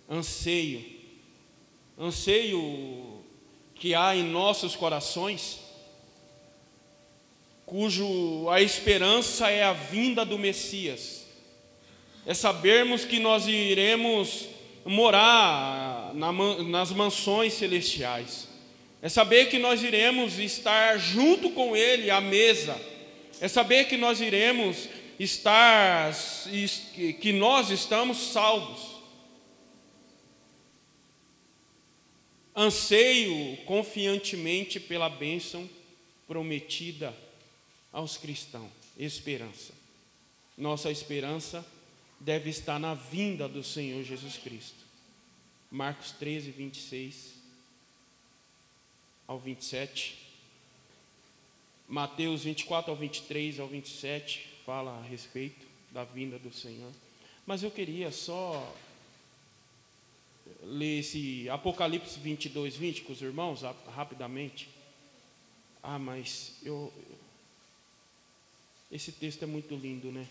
anseio, 0.09 0.83
anseio 1.99 3.23
que 3.75 3.93
há 3.93 4.15
em 4.15 4.23
nossos 4.23 4.75
corações, 4.75 5.59
cujo 7.71 8.49
a 8.49 8.62
esperança 8.62 9.49
é 9.49 9.63
a 9.63 9.71
vinda 9.71 10.25
do 10.25 10.38
Messias, 10.38 11.25
é 12.25 12.34
sabermos 12.34 13.05
que 13.05 13.17
nós 13.17 13.47
iremos 13.47 14.49
morar 14.84 16.13
na, 16.13 16.34
nas 16.63 16.91
mansões 16.91 17.53
celestiais. 17.53 18.49
É 19.01 19.07
saber 19.07 19.45
que 19.45 19.57
nós 19.57 19.81
iremos 19.84 20.38
estar 20.38 20.97
junto 20.97 21.49
com 21.51 21.73
Ele 21.73 22.12
à 22.12 22.19
mesa, 22.19 22.77
é 23.39 23.47
saber 23.47 23.86
que 23.86 23.95
nós 23.95 24.19
iremos 24.19 24.89
estar, 25.17 26.13
que 27.21 27.31
nós 27.31 27.69
estamos 27.69 28.17
salvos. 28.34 29.01
Anseio 32.53 33.55
confiantemente 33.65 34.77
pela 34.77 35.07
bênção 35.07 35.69
prometida 36.27 37.15
aos 37.91 38.17
cristãos, 38.17 38.71
esperança. 38.97 39.73
Nossa 40.58 40.91
esperança 40.91 41.65
deve 42.19 42.49
estar 42.49 42.80
na 42.80 42.93
vinda 42.93 43.47
do 43.47 43.63
Senhor 43.63 44.04
Jesus 44.04 44.38
Cristo. 44.38 44.80
Marcos 45.69 46.12
13, 46.12 46.51
26 46.51 47.34
ao 49.27 49.39
27. 49.39 50.17
Mateus 51.88 52.43
24 52.43 52.91
ao 52.91 52.97
23 52.97 53.60
ao 53.60 53.67
27 53.67 54.47
fala 54.65 54.97
a 54.99 55.01
respeito 55.01 55.65
da 55.91 56.04
vinda 56.04 56.38
do 56.38 56.54
Senhor. 56.54 56.91
Mas 57.45 57.63
eu 57.63 57.71
queria 57.71 58.12
só 58.12 58.73
ler 60.63 60.99
esse 60.99 61.49
Apocalipse 61.49 62.19
22, 62.19 62.75
20 62.75 63.01
com 63.01 63.13
os 63.13 63.21
irmãos 63.21 63.62
rapidamente. 63.95 64.69
Ah, 65.82 65.97
mas 65.97 66.56
eu. 66.63 66.93
Esse 68.91 69.12
texto 69.12 69.43
é 69.43 69.45
muito 69.45 69.75
lindo, 69.75 70.12
né? 70.12 70.27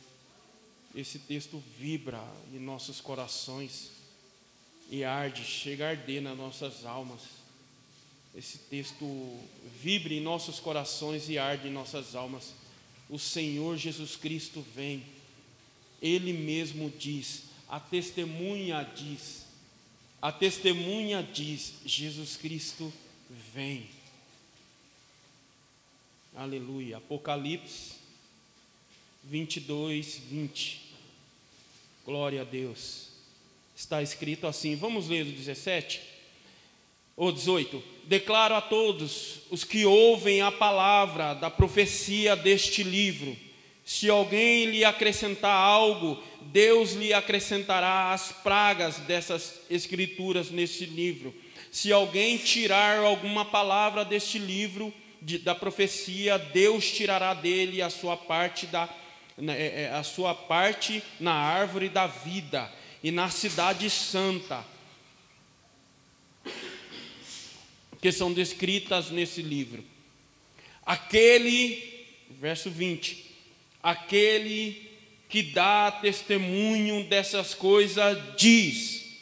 Esse 0.94 1.18
texto 1.18 1.62
vibra 1.78 2.22
em 2.52 2.58
nossos 2.58 3.00
corações 3.00 3.90
e 4.90 5.04
arde, 5.04 5.44
chega 5.44 5.86
a 5.86 5.90
arder 5.90 6.20
nas 6.20 6.36
nossas 6.36 6.84
almas 6.84 7.40
esse 8.34 8.58
texto 8.58 9.38
vibre 9.82 10.16
em 10.16 10.20
nossos 10.20 10.60
corações 10.60 11.28
e 11.28 11.36
arde 11.36 11.68
em 11.68 11.72
nossas 11.72 12.14
almas. 12.14 12.52
O 13.08 13.18
Senhor 13.18 13.76
Jesus 13.76 14.14
Cristo 14.14 14.64
vem, 14.74 15.04
Ele 16.00 16.32
mesmo 16.32 16.92
diz, 16.96 17.44
a 17.68 17.80
testemunha 17.80 18.88
diz, 18.94 19.46
a 20.22 20.30
testemunha 20.30 21.22
diz: 21.22 21.74
Jesus 21.84 22.36
Cristo 22.36 22.92
vem. 23.52 23.88
Aleluia. 26.36 26.98
Apocalipse 26.98 27.94
22, 29.24 30.20
20. 30.30 30.80
Glória 32.04 32.42
a 32.42 32.44
Deus. 32.44 33.08
Está 33.76 34.02
escrito 34.02 34.46
assim. 34.46 34.74
Vamos 34.74 35.08
ler 35.08 35.26
o 35.26 35.32
17? 35.32 36.00
Ou 37.16 37.30
18: 37.30 37.82
Declaro 38.04 38.54
a 38.54 38.60
todos 38.60 39.40
os 39.50 39.62
que 39.62 39.84
ouvem 39.84 40.40
a 40.40 40.50
palavra 40.50 41.34
da 41.34 41.50
profecia 41.50 42.34
deste 42.34 42.82
livro: 42.82 43.36
se 43.84 44.08
alguém 44.08 44.66
lhe 44.66 44.84
acrescentar 44.84 45.54
algo, 45.54 46.22
Deus 46.42 46.92
lhe 46.92 47.12
acrescentará 47.12 48.12
as 48.12 48.32
pragas 48.32 48.98
dessas 49.00 49.60
escrituras 49.68 50.50
neste 50.50 50.86
livro. 50.86 51.34
Se 51.70 51.92
alguém 51.92 52.36
tirar 52.36 52.98
alguma 52.98 53.44
palavra 53.44 54.04
deste 54.04 54.38
livro 54.38 54.92
de, 55.20 55.38
da 55.38 55.54
profecia, 55.54 56.38
Deus 56.38 56.90
tirará 56.90 57.34
dele 57.34 57.82
a 57.82 57.90
sua 57.90 58.16
parte 58.16 58.66
da 58.66 58.88
a 59.94 60.02
sua 60.02 60.34
parte 60.34 61.02
na 61.18 61.32
árvore 61.32 61.88
da 61.88 62.06
vida 62.06 62.70
e 63.02 63.10
na 63.10 63.30
cidade 63.30 63.88
santa 63.88 64.64
que 68.00 68.10
são 68.10 68.32
descritas 68.32 69.10
nesse 69.10 69.42
livro. 69.42 69.84
Aquele 70.84 72.06
verso 72.30 72.70
20: 72.70 73.26
Aquele 73.82 74.90
que 75.28 75.42
dá 75.42 75.90
testemunho 75.90 77.04
dessas 77.04 77.54
coisas 77.54 78.18
diz: 78.36 79.18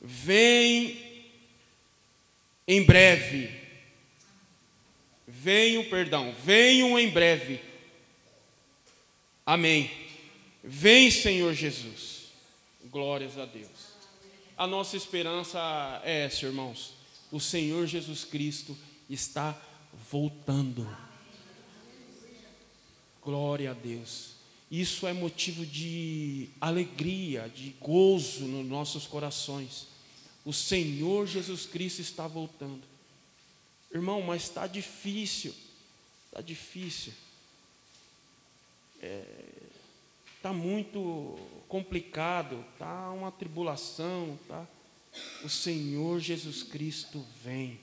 Vem 0.00 0.98
em 2.66 2.82
breve. 2.82 3.50
Venho, 5.28 5.84
perdão, 5.88 6.34
venho 6.44 6.98
em 6.98 7.08
breve. 7.08 7.60
Amém. 9.46 9.88
Vem, 10.64 11.08
Senhor 11.08 11.54
Jesus. 11.54 12.32
Glórias 12.90 13.38
a 13.38 13.44
Deus. 13.44 13.94
A 14.58 14.66
nossa 14.66 14.96
esperança 14.96 16.00
é 16.02 16.24
essa, 16.24 16.46
irmãos. 16.46 16.94
O 17.30 17.38
Senhor 17.38 17.86
Jesus 17.86 18.24
Cristo 18.24 18.76
está 19.08 19.56
voltando. 20.10 20.84
Glória 23.22 23.70
a 23.70 23.74
Deus. 23.74 24.30
Isso 24.68 25.06
é 25.06 25.12
motivo 25.12 25.64
de 25.64 26.48
alegria, 26.60 27.48
de 27.48 27.70
gozo 27.80 28.46
nos 28.46 28.66
nossos 28.66 29.06
corações. 29.06 29.86
O 30.44 30.52
Senhor 30.52 31.24
Jesus 31.28 31.66
Cristo 31.66 32.00
está 32.00 32.26
voltando. 32.26 32.82
Irmão, 33.94 34.22
mas 34.22 34.42
está 34.42 34.66
difícil. 34.66 35.54
Está 36.26 36.40
difícil. 36.40 37.12
Está 38.96 39.06
é, 39.06 39.44
tá 40.42 40.52
muito 40.52 41.36
complicado. 41.68 42.64
Está 42.72 43.10
uma 43.10 43.30
tribulação. 43.30 44.38
Tá? 44.48 44.66
O 45.44 45.48
Senhor 45.48 46.20
Jesus 46.20 46.62
Cristo 46.62 47.24
vem. 47.42 47.80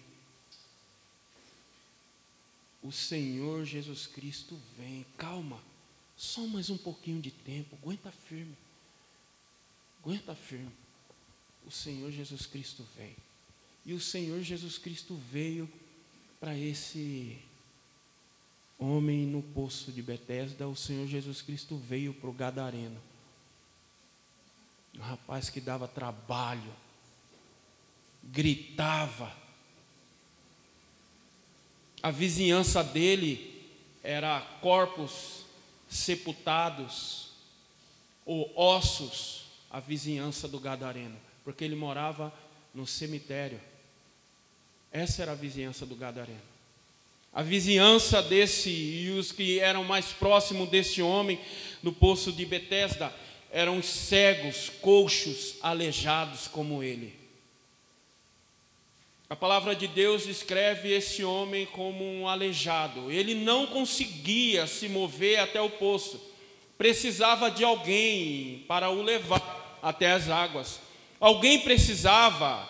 O 2.81 2.91
Senhor 2.91 3.65
Jesus 3.65 4.07
Cristo 4.07 4.59
vem. 4.77 5.05
Calma. 5.17 5.59
Só 6.17 6.45
mais 6.47 6.69
um 6.69 6.77
pouquinho 6.77 7.21
de 7.21 7.31
tempo. 7.31 7.77
Aguenta 7.81 8.11
firme. 8.11 8.55
Aguenta 10.01 10.35
firme. 10.35 10.71
O 11.65 11.71
Senhor 11.71 12.11
Jesus 12.11 12.45
Cristo 12.45 12.85
vem. 12.97 13.15
E 13.85 13.93
o 13.93 13.99
Senhor 13.99 14.41
Jesus 14.41 14.77
Cristo 14.77 15.15
veio 15.31 15.69
para 16.39 16.57
esse 16.57 17.37
homem 18.83 19.25
no 19.25 19.41
poço 19.41 19.91
de 19.91 20.01
Betesda. 20.01 20.67
O 20.67 20.75
Senhor 20.75 21.07
Jesus 21.07 21.41
Cristo 21.41 21.77
veio 21.77 22.13
para 22.13 22.29
o 22.29 22.33
Gadareno. 22.33 22.99
Um 24.97 25.01
rapaz 25.01 25.49
que 25.49 25.59
dava 25.59 25.87
trabalho, 25.87 26.73
gritava. 28.23 29.35
A 32.01 32.11
vizinhança 32.11 32.83
dele 32.83 33.67
era 34.03 34.41
corpos 34.61 35.45
sepultados 35.89 37.31
ou 38.25 38.51
ossos 38.55 39.45
a 39.69 39.79
vizinhança 39.79 40.47
do 40.47 40.59
Gadareno, 40.59 41.17
porque 41.43 41.63
ele 41.63 41.75
morava 41.75 42.31
no 42.73 42.85
cemitério. 42.85 43.59
Essa 44.91 45.23
era 45.23 45.31
a 45.31 45.35
vizinhança 45.35 45.83
do 45.83 45.95
Gadareno. 45.95 46.52
A 47.33 47.41
vizinhança 47.41 48.21
desse 48.21 48.69
e 48.69 49.09
os 49.09 49.31
que 49.31 49.59
eram 49.59 49.83
mais 49.83 50.07
próximos 50.07 50.69
desse 50.69 51.01
homem 51.01 51.39
no 51.81 51.91
poço 51.91 52.31
de 52.31 52.45
Betesda 52.45 53.11
eram 53.51 53.81
cegos, 53.81 54.69
coxos, 54.81 55.55
aleijados 55.61 56.47
como 56.47 56.83
ele. 56.83 57.15
A 59.27 59.35
palavra 59.35 59.75
de 59.75 59.87
Deus 59.87 60.27
descreve 60.27 60.91
esse 60.91 61.23
homem 61.23 61.65
como 61.65 62.05
um 62.05 62.27
aleijado. 62.27 63.11
Ele 63.11 63.33
não 63.33 63.65
conseguia 63.65 64.67
se 64.67 64.87
mover 64.87 65.39
até 65.39 65.59
o 65.59 65.71
poço. 65.71 66.21
Precisava 66.77 67.49
de 67.49 67.63
alguém 67.63 68.63
para 68.67 68.91
o 68.91 69.01
levar 69.01 69.79
até 69.81 70.11
as 70.11 70.29
águas. 70.29 70.79
Alguém 71.19 71.61
precisava 71.61 72.69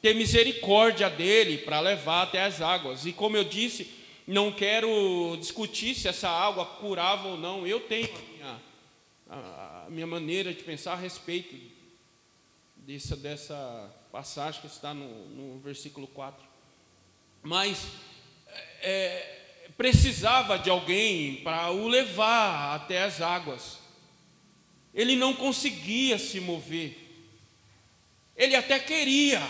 ter 0.00 0.14
misericórdia 0.14 1.10
dele 1.10 1.58
para 1.58 1.80
levar 1.80 2.22
até 2.22 2.42
as 2.42 2.62
águas. 2.62 3.04
E 3.04 3.12
como 3.12 3.36
eu 3.36 3.44
disse, 3.44 3.97
não 4.28 4.52
quero 4.52 5.38
discutir 5.40 5.94
se 5.94 6.06
essa 6.06 6.28
água 6.28 6.66
curava 6.66 7.28
ou 7.28 7.38
não. 7.38 7.66
Eu 7.66 7.80
tenho 7.80 8.14
a 8.14 8.20
minha, 8.20 8.62
a 9.30 9.86
minha 9.88 10.06
maneira 10.06 10.52
de 10.52 10.62
pensar 10.62 10.92
a 10.92 10.96
respeito 10.96 11.56
dessa, 12.76 13.16
dessa 13.16 13.90
passagem 14.12 14.60
que 14.60 14.66
está 14.66 14.92
no, 14.92 15.28
no 15.30 15.58
versículo 15.60 16.06
4. 16.08 16.46
Mas 17.42 17.86
é, 18.82 19.62
precisava 19.78 20.58
de 20.58 20.68
alguém 20.68 21.36
para 21.36 21.70
o 21.70 21.88
levar 21.88 22.74
até 22.74 23.04
as 23.04 23.22
águas. 23.22 23.78
Ele 24.92 25.16
não 25.16 25.32
conseguia 25.32 26.18
se 26.18 26.38
mover. 26.38 26.98
Ele 28.36 28.54
até 28.54 28.78
queria 28.78 29.40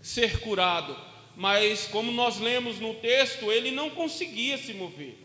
ser 0.00 0.40
curado, 0.40 0.96
mas 1.36 1.86
como 1.86 2.12
nós 2.12 2.38
lemos 2.38 2.78
no 2.78 2.94
texto, 2.94 3.50
ele 3.50 3.70
não 3.70 3.90
conseguia 3.90 4.56
se 4.56 4.72
mover. 4.72 5.16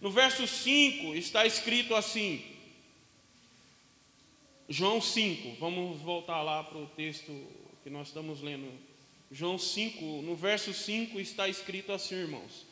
No 0.00 0.10
verso 0.10 0.46
5 0.46 1.14
está 1.14 1.46
escrito 1.46 1.94
assim: 1.94 2.44
João 4.68 5.00
5, 5.00 5.56
vamos 5.58 6.00
voltar 6.00 6.42
lá 6.42 6.62
para 6.62 6.78
o 6.78 6.86
texto 6.86 7.32
que 7.82 7.90
nós 7.90 8.08
estamos 8.08 8.40
lendo. 8.40 8.70
João 9.30 9.58
5, 9.58 10.22
no 10.22 10.34
verso 10.34 10.72
5 10.72 11.20
está 11.20 11.48
escrito 11.48 11.92
assim, 11.92 12.16
irmãos. 12.16 12.66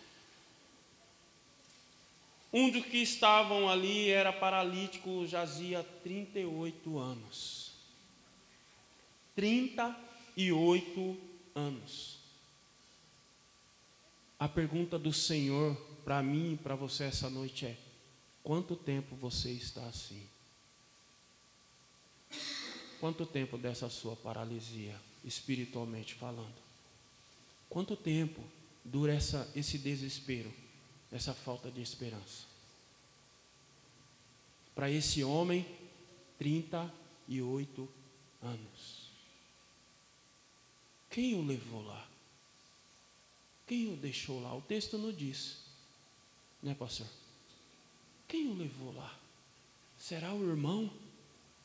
Um 2.52 2.70
dos 2.70 2.84
que 2.86 2.98
estavam 2.98 3.68
ali 3.68 4.10
era 4.10 4.32
paralítico, 4.32 5.26
jazia 5.26 5.84
38 6.02 6.98
anos. 6.98 7.72
38 9.36 10.07
anos. 11.54 12.18
A 14.38 14.48
pergunta 14.48 14.98
do 14.98 15.12
Senhor 15.12 15.74
para 16.04 16.22
mim 16.22 16.52
e 16.52 16.56
para 16.56 16.76
você 16.76 17.04
essa 17.04 17.28
noite 17.28 17.66
é: 17.66 17.76
quanto 18.42 18.76
tempo 18.76 19.16
você 19.16 19.50
está 19.50 19.84
assim? 19.86 20.22
Quanto 23.00 23.26
tempo 23.26 23.56
dessa 23.56 23.88
sua 23.88 24.16
paralisia, 24.16 24.94
espiritualmente 25.24 26.14
falando? 26.14 26.56
Quanto 27.68 27.96
tempo 27.96 28.42
dura 28.84 29.12
essa, 29.12 29.50
esse 29.54 29.78
desespero, 29.78 30.52
essa 31.12 31.34
falta 31.34 31.70
de 31.70 31.80
esperança? 31.80 32.44
Para 34.74 34.90
esse 34.90 35.22
homem, 35.22 35.66
38 36.38 37.88
anos. 38.42 38.97
Quem 41.18 41.34
o 41.34 41.44
levou 41.44 41.84
lá? 41.84 42.06
Quem 43.66 43.92
o 43.92 43.96
deixou 43.96 44.40
lá? 44.40 44.54
O 44.54 44.60
texto 44.60 44.96
não 44.96 45.10
diz, 45.10 45.56
né, 46.62 46.76
pastor? 46.78 47.08
Quem 48.28 48.46
o 48.46 48.54
levou 48.54 48.94
lá? 48.94 49.18
Será 49.98 50.32
o 50.32 50.48
irmão? 50.48 50.88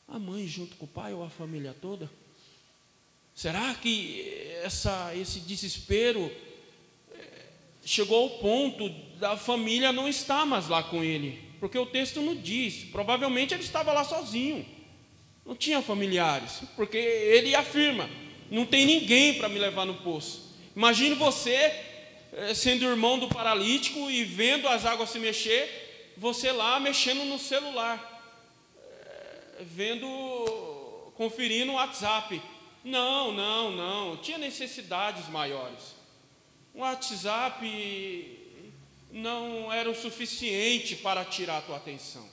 A 0.08 0.18
mãe 0.18 0.44
junto 0.48 0.74
com 0.74 0.86
o 0.86 0.88
pai 0.88 1.14
ou 1.14 1.22
a 1.22 1.30
família 1.30 1.72
toda? 1.80 2.10
Será 3.32 3.72
que 3.76 4.28
essa, 4.64 5.14
esse 5.14 5.38
desespero 5.38 6.32
eh, 7.12 7.46
chegou 7.84 8.24
ao 8.24 8.38
ponto 8.40 8.88
da 9.20 9.36
família 9.36 9.92
não 9.92 10.08
estar 10.08 10.44
mais 10.44 10.66
lá 10.66 10.82
com 10.82 11.04
ele? 11.04 11.48
Porque 11.60 11.78
o 11.78 11.86
texto 11.86 12.20
não 12.20 12.34
diz. 12.34 12.82
Provavelmente 12.90 13.54
ele 13.54 13.62
estava 13.62 13.92
lá 13.92 14.02
sozinho. 14.02 14.66
Não 15.46 15.54
tinha 15.54 15.80
familiares. 15.80 16.62
Porque 16.74 16.98
ele 16.98 17.54
afirma: 17.54 18.10
não 18.50 18.66
tem 18.66 18.86
ninguém 18.86 19.34
para 19.34 19.48
me 19.48 19.58
levar 19.58 19.84
no 19.84 19.94
poço. 19.94 20.54
Imagine 20.74 21.14
você 21.14 21.72
eh, 22.32 22.54
sendo 22.54 22.84
irmão 22.84 23.18
do 23.18 23.28
paralítico 23.28 24.10
e 24.10 24.24
vendo 24.24 24.68
as 24.68 24.84
águas 24.84 25.10
se 25.10 25.18
mexer, 25.18 26.14
você 26.16 26.52
lá 26.52 26.78
mexendo 26.80 27.24
no 27.24 27.38
celular 27.38 28.12
vendo, 29.60 31.12
conferindo 31.16 31.72
o 31.72 31.76
WhatsApp. 31.76 32.40
Não, 32.82 33.32
não, 33.32 33.70
não. 33.70 34.16
Tinha 34.16 34.38
necessidades 34.38 35.28
maiores. 35.28 35.94
O 36.74 36.80
WhatsApp 36.80 37.64
não 39.10 39.72
era 39.72 39.90
o 39.90 39.94
suficiente 39.94 40.96
para 40.96 41.24
tirar 41.24 41.58
a 41.58 41.62
tua 41.62 41.76
atenção. 41.76 42.28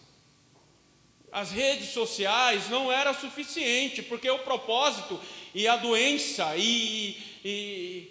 As 1.31 1.51
redes 1.51 1.89
sociais 1.89 2.69
não 2.69 2.91
era 2.91 3.13
suficiente, 3.13 4.01
porque 4.01 4.29
o 4.29 4.39
propósito 4.39 5.19
e 5.53 5.67
a 5.67 5.75
doença 5.75 6.55
e, 6.57 7.17
e 7.43 8.07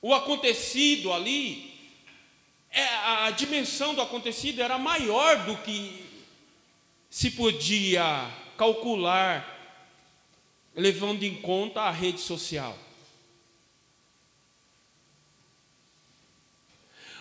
o 0.00 0.14
acontecido 0.14 1.12
ali, 1.12 1.72
é, 2.70 2.84
a 2.84 3.30
dimensão 3.30 3.94
do 3.94 4.02
acontecido 4.02 4.60
era 4.60 4.78
maior 4.78 5.44
do 5.46 5.56
que 5.58 6.04
se 7.08 7.30
podia 7.30 8.30
calcular 8.56 9.50
levando 10.74 11.22
em 11.22 11.36
conta 11.36 11.82
a 11.82 11.90
rede 11.90 12.20
social. 12.20 12.76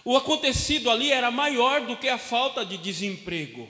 O 0.03 0.17
acontecido 0.17 0.89
ali 0.89 1.11
era 1.11 1.31
maior 1.31 1.85
do 1.85 1.95
que 1.95 2.09
a 2.09 2.17
falta 2.17 2.65
de 2.65 2.77
desemprego. 2.77 3.69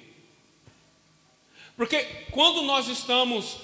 Porque 1.75 2.03
quando 2.31 2.61
nós 2.63 2.87
estamos 2.87 3.57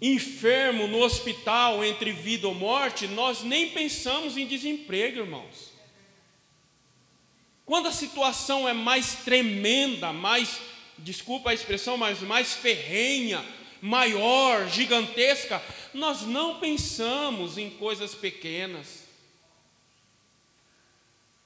enfermo 0.00 0.86
no 0.86 1.00
hospital 1.00 1.84
entre 1.84 2.12
vida 2.12 2.46
ou 2.46 2.54
morte, 2.54 3.06
nós 3.08 3.42
nem 3.42 3.70
pensamos 3.70 4.36
em 4.36 4.46
desemprego, 4.46 5.20
irmãos. 5.20 5.72
Quando 7.66 7.88
a 7.88 7.92
situação 7.92 8.68
é 8.68 8.72
mais 8.72 9.16
tremenda, 9.24 10.12
mais, 10.12 10.60
desculpa 10.96 11.50
a 11.50 11.54
expressão, 11.54 11.96
mas 11.96 12.20
mais 12.20 12.54
ferrenha, 12.54 13.44
maior, 13.82 14.68
gigantesca, 14.68 15.62
nós 15.92 16.22
não 16.22 16.60
pensamos 16.60 17.58
em 17.58 17.70
coisas 17.70 18.14
pequenas. 18.14 19.04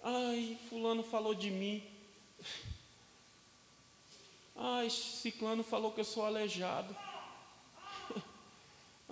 Ai, 0.03 0.59
fulano 0.69 1.03
falou 1.03 1.35
de 1.35 1.51
mim. 1.51 1.83
Ai, 4.55 4.91
ciclano 4.91 5.65
falou 5.65 5.93
que 5.93 6.01
eu 6.01 6.05
sou 6.05 6.25
aleijado. 6.25 6.97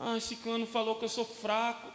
Ai, 0.03 0.19
ciclano 0.19 0.67
falou 0.67 0.99
que 0.99 1.05
eu 1.05 1.11
sou 1.11 1.27
fraco, 1.27 1.93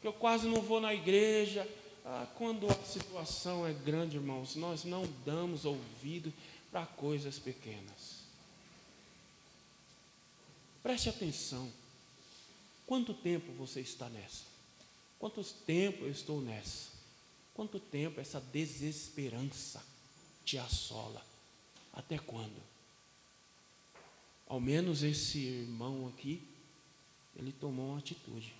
que 0.00 0.06
eu 0.08 0.12
quase 0.12 0.48
não 0.48 0.60
vou 0.60 0.80
na 0.80 0.92
igreja. 0.92 1.64
Ah, 2.04 2.26
quando 2.34 2.66
a 2.66 2.74
situação 2.84 3.64
é 3.64 3.72
grande, 3.72 4.16
irmãos, 4.16 4.56
nós 4.56 4.82
não 4.82 5.06
damos 5.24 5.64
ouvido 5.64 6.32
para 6.72 6.84
coisas 6.84 7.38
pequenas. 7.38 8.24
Preste 10.82 11.08
atenção. 11.08 11.72
Quanto 12.84 13.14
tempo 13.14 13.52
você 13.52 13.80
está 13.80 14.08
nessa? 14.08 14.42
Quanto 15.20 15.44
tempo 15.44 16.04
eu 16.04 16.10
estou 16.10 16.40
nessa? 16.40 16.90
Quanto 17.54 17.78
tempo 17.78 18.20
essa 18.20 18.40
desesperança 18.40 19.80
te 20.44 20.58
assola? 20.58 21.24
Até 21.92 22.18
quando? 22.18 22.60
Ao 24.48 24.58
menos 24.60 25.04
esse 25.04 25.38
irmão 25.38 26.08
aqui, 26.08 26.42
ele 27.36 27.52
tomou 27.52 27.90
uma 27.90 27.98
atitude. 27.98 28.54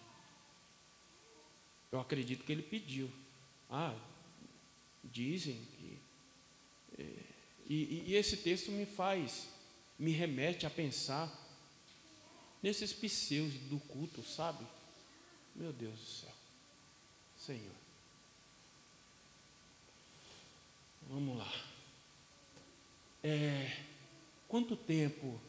Eu 1.90 2.00
acredito 2.00 2.44
que 2.44 2.52
ele 2.52 2.62
pediu. 2.62 3.10
Ah, 3.70 3.94
dizem 5.04 5.64
que. 5.76 5.98
É, 6.98 7.16
e, 7.68 8.04
e 8.08 8.14
esse 8.14 8.36
texto 8.38 8.70
me 8.70 8.86
faz, 8.86 9.48
me 9.98 10.10
remete 10.10 10.66
a 10.66 10.70
pensar 10.70 11.30
nesses 12.62 12.92
pseus 12.92 13.52
do 13.54 13.78
culto, 13.80 14.22
sabe? 14.22 14.66
Meu 15.54 15.72
Deus 15.72 15.98
do 15.98 16.06
céu. 16.06 16.32
Senhor. 17.36 17.74
Vamos 21.08 21.36
lá. 21.36 21.52
É, 23.22 23.84
quanto 24.48 24.76
tempo? 24.76 25.40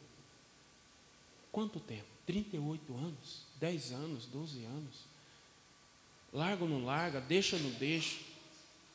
Quanto 1.50 1.80
tempo? 1.80 2.13
38 2.26 2.94
anos? 2.96 3.42
10 3.60 3.92
anos? 3.92 4.26
12 4.26 4.64
anos? 4.64 4.96
Larga 6.32 6.64
ou 6.64 6.70
não 6.70 6.84
larga? 6.84 7.20
Deixa 7.20 7.56
ou 7.56 7.62
não 7.62 7.70
deixa? 7.72 8.18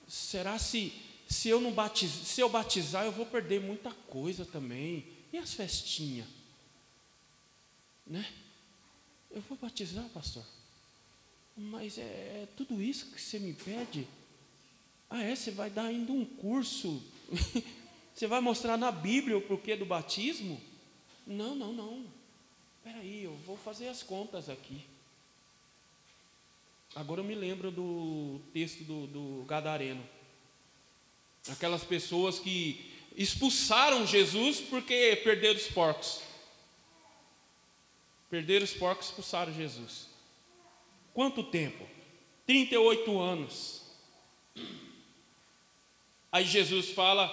Será 0.07 0.57
se 0.57 0.93
se 1.29 1.47
eu 1.47 1.61
não 1.61 1.71
batizar, 1.71 2.25
se 2.25 2.41
eu 2.41 2.49
batizar, 2.49 3.05
eu 3.05 3.11
vou 3.11 3.25
perder 3.25 3.61
muita 3.61 3.91
coisa 3.91 4.43
também? 4.43 5.05
E 5.31 5.37
as 5.37 5.53
festinhas? 5.53 6.27
Né? 8.05 8.25
Eu 9.29 9.41
vou 9.41 9.55
batizar, 9.55 10.09
pastor. 10.09 10.43
Mas 11.55 11.99
é, 11.99 12.01
é 12.01 12.47
tudo 12.57 12.81
isso 12.81 13.11
que 13.11 13.21
você 13.21 13.37
me 13.37 13.53
pede? 13.53 14.07
Ah, 15.07 15.21
é? 15.21 15.35
Você 15.35 15.51
vai 15.51 15.69
dar 15.69 15.83
ainda 15.83 16.11
um 16.11 16.25
curso? 16.25 16.99
você 18.11 18.25
vai 18.25 18.41
mostrar 18.41 18.75
na 18.75 18.91
Bíblia 18.91 19.37
o 19.37 19.41
porquê 19.41 19.75
do 19.75 19.85
batismo? 19.85 20.59
Não, 21.27 21.53
não, 21.53 21.71
não. 21.71 22.05
Espera 22.89 23.05
aí, 23.05 23.23
eu 23.23 23.35
vou 23.45 23.55
fazer 23.55 23.87
as 23.87 24.01
contas 24.01 24.49
aqui. 24.49 24.83
Agora 26.95 27.21
eu 27.21 27.23
me 27.23 27.35
lembro 27.35 27.69
do 27.69 28.41
texto 28.51 28.83
do, 28.83 29.05
do 29.05 29.45
Gadareno. 29.45 30.03
Aquelas 31.51 31.83
pessoas 31.83 32.39
que 32.39 32.91
expulsaram 33.15 34.07
Jesus 34.07 34.59
porque 34.59 35.21
perderam 35.23 35.59
os 35.59 35.67
porcos. 35.67 36.23
Perderam 38.27 38.65
os 38.65 38.73
porcos, 38.73 39.05
expulsaram 39.05 39.53
Jesus. 39.53 40.07
Quanto 41.13 41.43
tempo? 41.43 41.87
38 42.47 43.19
anos. 43.19 43.83
Aí 46.31 46.43
Jesus 46.43 46.89
fala, 46.89 47.27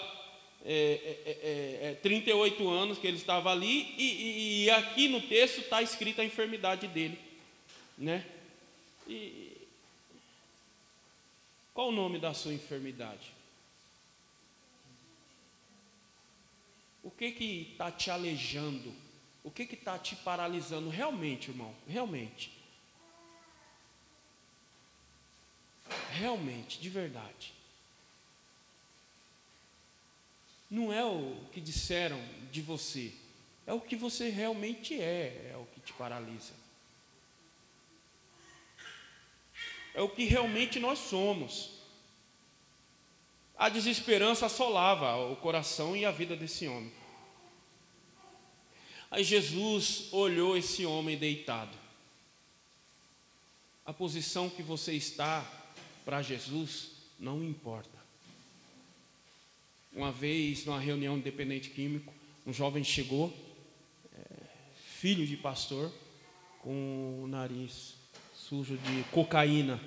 é, 0.65 1.79
é, 1.83 1.91
é, 1.91 1.95
38 2.03 2.63
é, 2.63 2.67
anos 2.67 2.99
que 2.99 3.07
ele 3.07 3.17
estava 3.17 3.51
ali, 3.51 3.95
e, 3.97 4.05
e, 4.05 4.65
e 4.65 4.71
aqui 4.71 5.09
no 5.09 5.21
texto 5.21 5.61
está 5.61 5.83
escrita 5.83 6.23
a 6.23 6.25
enfermidade 6.25 6.89
dele. 6.89 7.19
Né? 7.97 8.25
E, 9.07 9.57
qual 11.73 11.89
o 11.89 11.93
nome 11.93 12.19
da 12.19 12.33
sua 12.33 12.55
enfermidade? 12.55 13.33
O 17.03 17.11
que 17.11 17.31
que 17.31 17.69
está 17.73 17.91
te 17.91 18.11
aleijando? 18.11 18.93
O 19.45 19.51
que 19.51 19.65
que 19.65 19.75
está 19.75 19.97
te 19.99 20.17
paralisando? 20.17 20.89
Realmente, 20.89 21.51
irmão, 21.51 21.73
realmente. 21.87 22.51
Realmente, 26.11 26.81
de 26.81 26.89
verdade. 26.89 27.56
Não 30.71 30.93
é 30.93 31.05
o 31.05 31.37
que 31.53 31.61
disseram 31.61 32.21
de 32.51 32.61
você, 32.61 33.13
é 33.67 33.73
o 33.73 33.81
que 33.81 33.97
você 33.97 34.29
realmente 34.31 35.01
é, 35.01 35.51
é 35.53 35.57
o 35.57 35.67
que 35.67 35.81
te 35.81 35.93
paralisa. 35.93 36.53
É 39.95 40.03
o 40.03 40.09
que 40.09 40.25
realmente 40.25 40.79
nós 40.79 40.99
somos. 40.99 41.77
A 43.57 43.71
desesperança 43.71 44.47
assolava 44.47 45.17
o 45.33 45.37
coração 45.37 45.97
e 45.97 46.05
a 46.05 46.11
vida 46.11 46.37
desse 46.37 46.69
homem. 46.69 46.93
Aí 49.11 49.25
Jesus 49.25 50.09
olhou 50.13 50.57
esse 50.57 50.85
homem 50.85 51.17
deitado. 51.17 51.77
A 53.87 53.93
posição 53.93 54.51
que 54.51 54.63
você 54.63 54.93
está 54.93 55.51
para 56.05 56.21
Jesus 56.21 56.91
não 57.19 57.43
importa. 57.43 57.96
Uma 59.97 60.13
vez, 60.13 60.67
numa 60.67 60.79
reunião 60.79 61.17
independente 61.17 61.71
químico, 61.71 62.13
um 62.47 62.53
jovem 62.53 62.85
chegou, 62.85 63.35
é, 64.15 64.43
filho 64.75 65.27
de 65.27 65.39
pastor, 65.39 65.91
com 66.61 67.23
o 67.25 67.27
nariz 67.27 67.95
sujo 68.35 68.77
de 68.77 69.05
cocaína. 69.05 69.81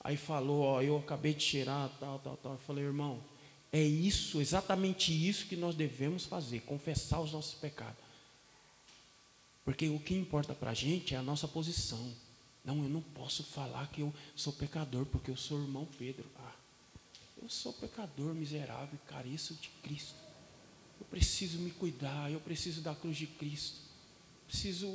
Aí 0.00 0.18
falou, 0.18 0.60
ó, 0.60 0.82
eu 0.82 0.98
acabei 0.98 1.32
de 1.32 1.42
cheirar, 1.42 1.90
tal, 1.98 2.18
tal, 2.18 2.36
tal. 2.36 2.52
Eu 2.52 2.58
falei, 2.58 2.84
irmão, 2.84 3.24
é 3.72 3.82
isso, 3.82 4.38
exatamente 4.38 5.12
isso 5.12 5.46
que 5.46 5.56
nós 5.56 5.74
devemos 5.74 6.26
fazer, 6.26 6.60
confessar 6.60 7.20
os 7.20 7.32
nossos 7.32 7.54
pecados. 7.54 8.04
Porque 9.64 9.88
o 9.88 9.98
que 9.98 10.14
importa 10.14 10.54
para 10.54 10.72
a 10.72 10.74
gente 10.74 11.14
é 11.14 11.16
a 11.16 11.22
nossa 11.22 11.48
posição. 11.48 12.14
Não, 12.62 12.82
eu 12.82 12.90
não 12.90 13.00
posso 13.00 13.42
falar 13.42 13.86
que 13.88 14.02
eu 14.02 14.12
sou 14.36 14.52
pecador, 14.52 15.06
porque 15.06 15.30
eu 15.30 15.36
sou 15.38 15.58
irmão 15.58 15.88
Pedro. 15.98 16.26
Ah, 16.36 16.57
eu 17.42 17.48
sou 17.48 17.72
pecador 17.72 18.34
miserável 18.34 18.94
e 18.94 19.08
careço 19.08 19.54
de 19.54 19.68
Cristo. 19.82 20.14
Eu 21.00 21.06
preciso 21.06 21.58
me 21.58 21.70
cuidar, 21.70 22.30
eu 22.30 22.40
preciso 22.40 22.80
da 22.80 22.94
cruz 22.94 23.16
de 23.16 23.26
Cristo. 23.26 23.78
Preciso 24.46 24.88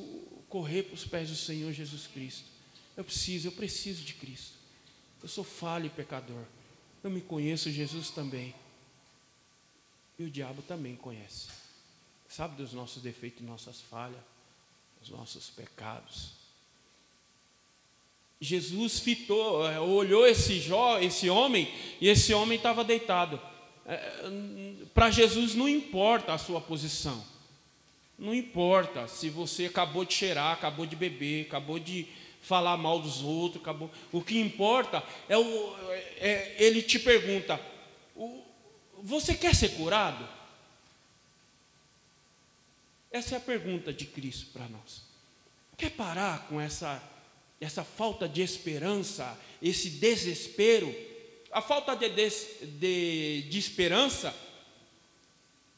correr 0.49 0.83
para 0.83 0.95
os 0.95 1.05
pés 1.05 1.29
do 1.29 1.35
Senhor 1.35 1.71
Jesus 1.71 2.07
Cristo. 2.07 2.45
Eu 2.97 3.03
preciso, 3.03 3.47
eu 3.47 3.51
preciso 3.51 4.03
de 4.03 4.13
Cristo. 4.13 4.57
Eu 5.21 5.29
sou 5.29 5.43
falho 5.43 5.85
e 5.85 5.89
pecador. 5.89 6.43
Eu 7.03 7.09
me 7.09 7.21
conheço, 7.21 7.71
Jesus 7.71 8.09
também. 8.09 8.53
E 10.19 10.23
o 10.23 10.29
diabo 10.29 10.61
também 10.61 10.95
conhece. 10.95 11.47
Sabe 12.27 12.55
dos 12.55 12.73
nossos 12.73 13.01
defeitos, 13.01 13.41
nossas 13.41 13.81
falhas, 13.81 14.21
dos 14.99 15.09
nossos 15.09 15.49
pecados. 15.49 16.42
Jesus 18.43 18.99
fitou, 18.99 19.65
é, 19.69 19.79
olhou 19.79 20.27
esse, 20.27 20.59
jó, 20.59 20.99
esse 20.99 21.29
homem 21.29 21.71
e 22.01 22.09
esse 22.09 22.33
homem 22.33 22.57
estava 22.57 22.83
deitado. 22.83 23.39
É, 23.85 23.97
Para 24.93 25.09
Jesus 25.09 25.55
não 25.55 25.67
importa 25.67 26.33
a 26.33 26.37
sua 26.37 26.59
posição. 26.59 27.23
Não 28.19 28.33
importa 28.33 29.07
se 29.07 29.29
você 29.29 29.65
acabou 29.65 30.05
de 30.05 30.13
cheirar, 30.13 30.53
acabou 30.53 30.85
de 30.85 30.95
beber, 30.95 31.47
acabou 31.47 31.79
de 31.79 32.07
falar 32.41 32.77
mal 32.77 32.99
dos 32.99 33.21
outros, 33.21 33.61
acabou. 33.61 33.89
O 34.11 34.21
que 34.21 34.39
importa 34.39 35.03
é 35.27 35.37
o. 35.37 35.75
É, 36.17 36.55
ele 36.59 36.81
te 36.81 36.99
pergunta: 36.99 37.59
você 39.01 39.33
quer 39.33 39.55
ser 39.55 39.69
curado? 39.69 40.27
Essa 43.11 43.35
é 43.35 43.37
a 43.37 43.41
pergunta 43.41 43.93
de 43.93 44.05
Cristo 44.05 44.47
para 44.51 44.67
nós. 44.67 45.03
Quer 45.77 45.91
parar 45.91 46.47
com 46.47 46.59
essa, 46.59 47.01
essa 47.59 47.83
falta 47.83 48.27
de 48.27 48.41
esperança, 48.41 49.39
esse 49.61 49.89
desespero? 49.89 50.93
A 51.51 51.61
falta 51.61 51.95
de, 51.95 52.09
de, 52.09 53.43
de 53.43 53.59
esperança 53.59 54.35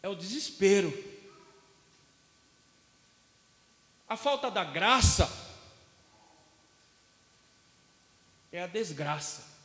é 0.02 0.10
o 0.10 0.16
desespero. 0.16 0.92
A 4.08 4.16
falta 4.16 4.52
da 4.52 4.64
graça 4.64 5.28
é 8.52 8.62
a 8.62 8.68
desgraça. 8.68 9.56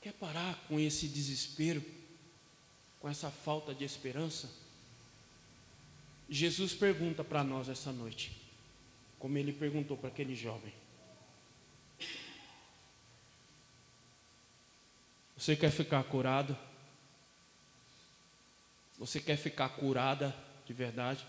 Quer 0.00 0.12
parar 0.12 0.54
com 0.68 0.78
esse 0.78 1.08
desespero, 1.08 1.84
com 3.00 3.08
essa 3.08 3.28
falta 3.30 3.74
de 3.74 3.84
esperança? 3.84 4.48
Jesus 6.28 6.74
pergunta 6.74 7.24
para 7.24 7.42
nós 7.42 7.68
essa 7.68 7.90
noite, 7.90 8.30
como 9.18 9.38
ele 9.38 9.52
perguntou 9.52 9.96
para 9.96 10.08
aquele 10.08 10.34
jovem: 10.34 10.72
Você 15.36 15.54
quer 15.54 15.70
ficar 15.70 16.02
curado? 16.04 16.56
Você 18.98 19.20
quer 19.20 19.36
ficar 19.36 19.68
curada 19.70 20.34
de 20.66 20.72
verdade? 20.72 21.24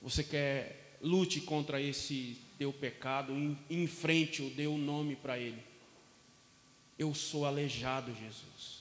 Você 0.00 0.22
quer 0.22 0.96
lute 1.02 1.40
contra 1.40 1.80
esse 1.80 2.38
teu 2.56 2.72
pecado, 2.72 3.32
enfrente-o, 3.68 4.50
dê 4.50 4.66
o 4.66 4.72
um 4.72 4.78
nome 4.78 5.16
para 5.16 5.38
ele. 5.38 5.62
Eu 6.98 7.14
sou 7.14 7.44
aleijado, 7.44 8.14
Jesus. 8.14 8.78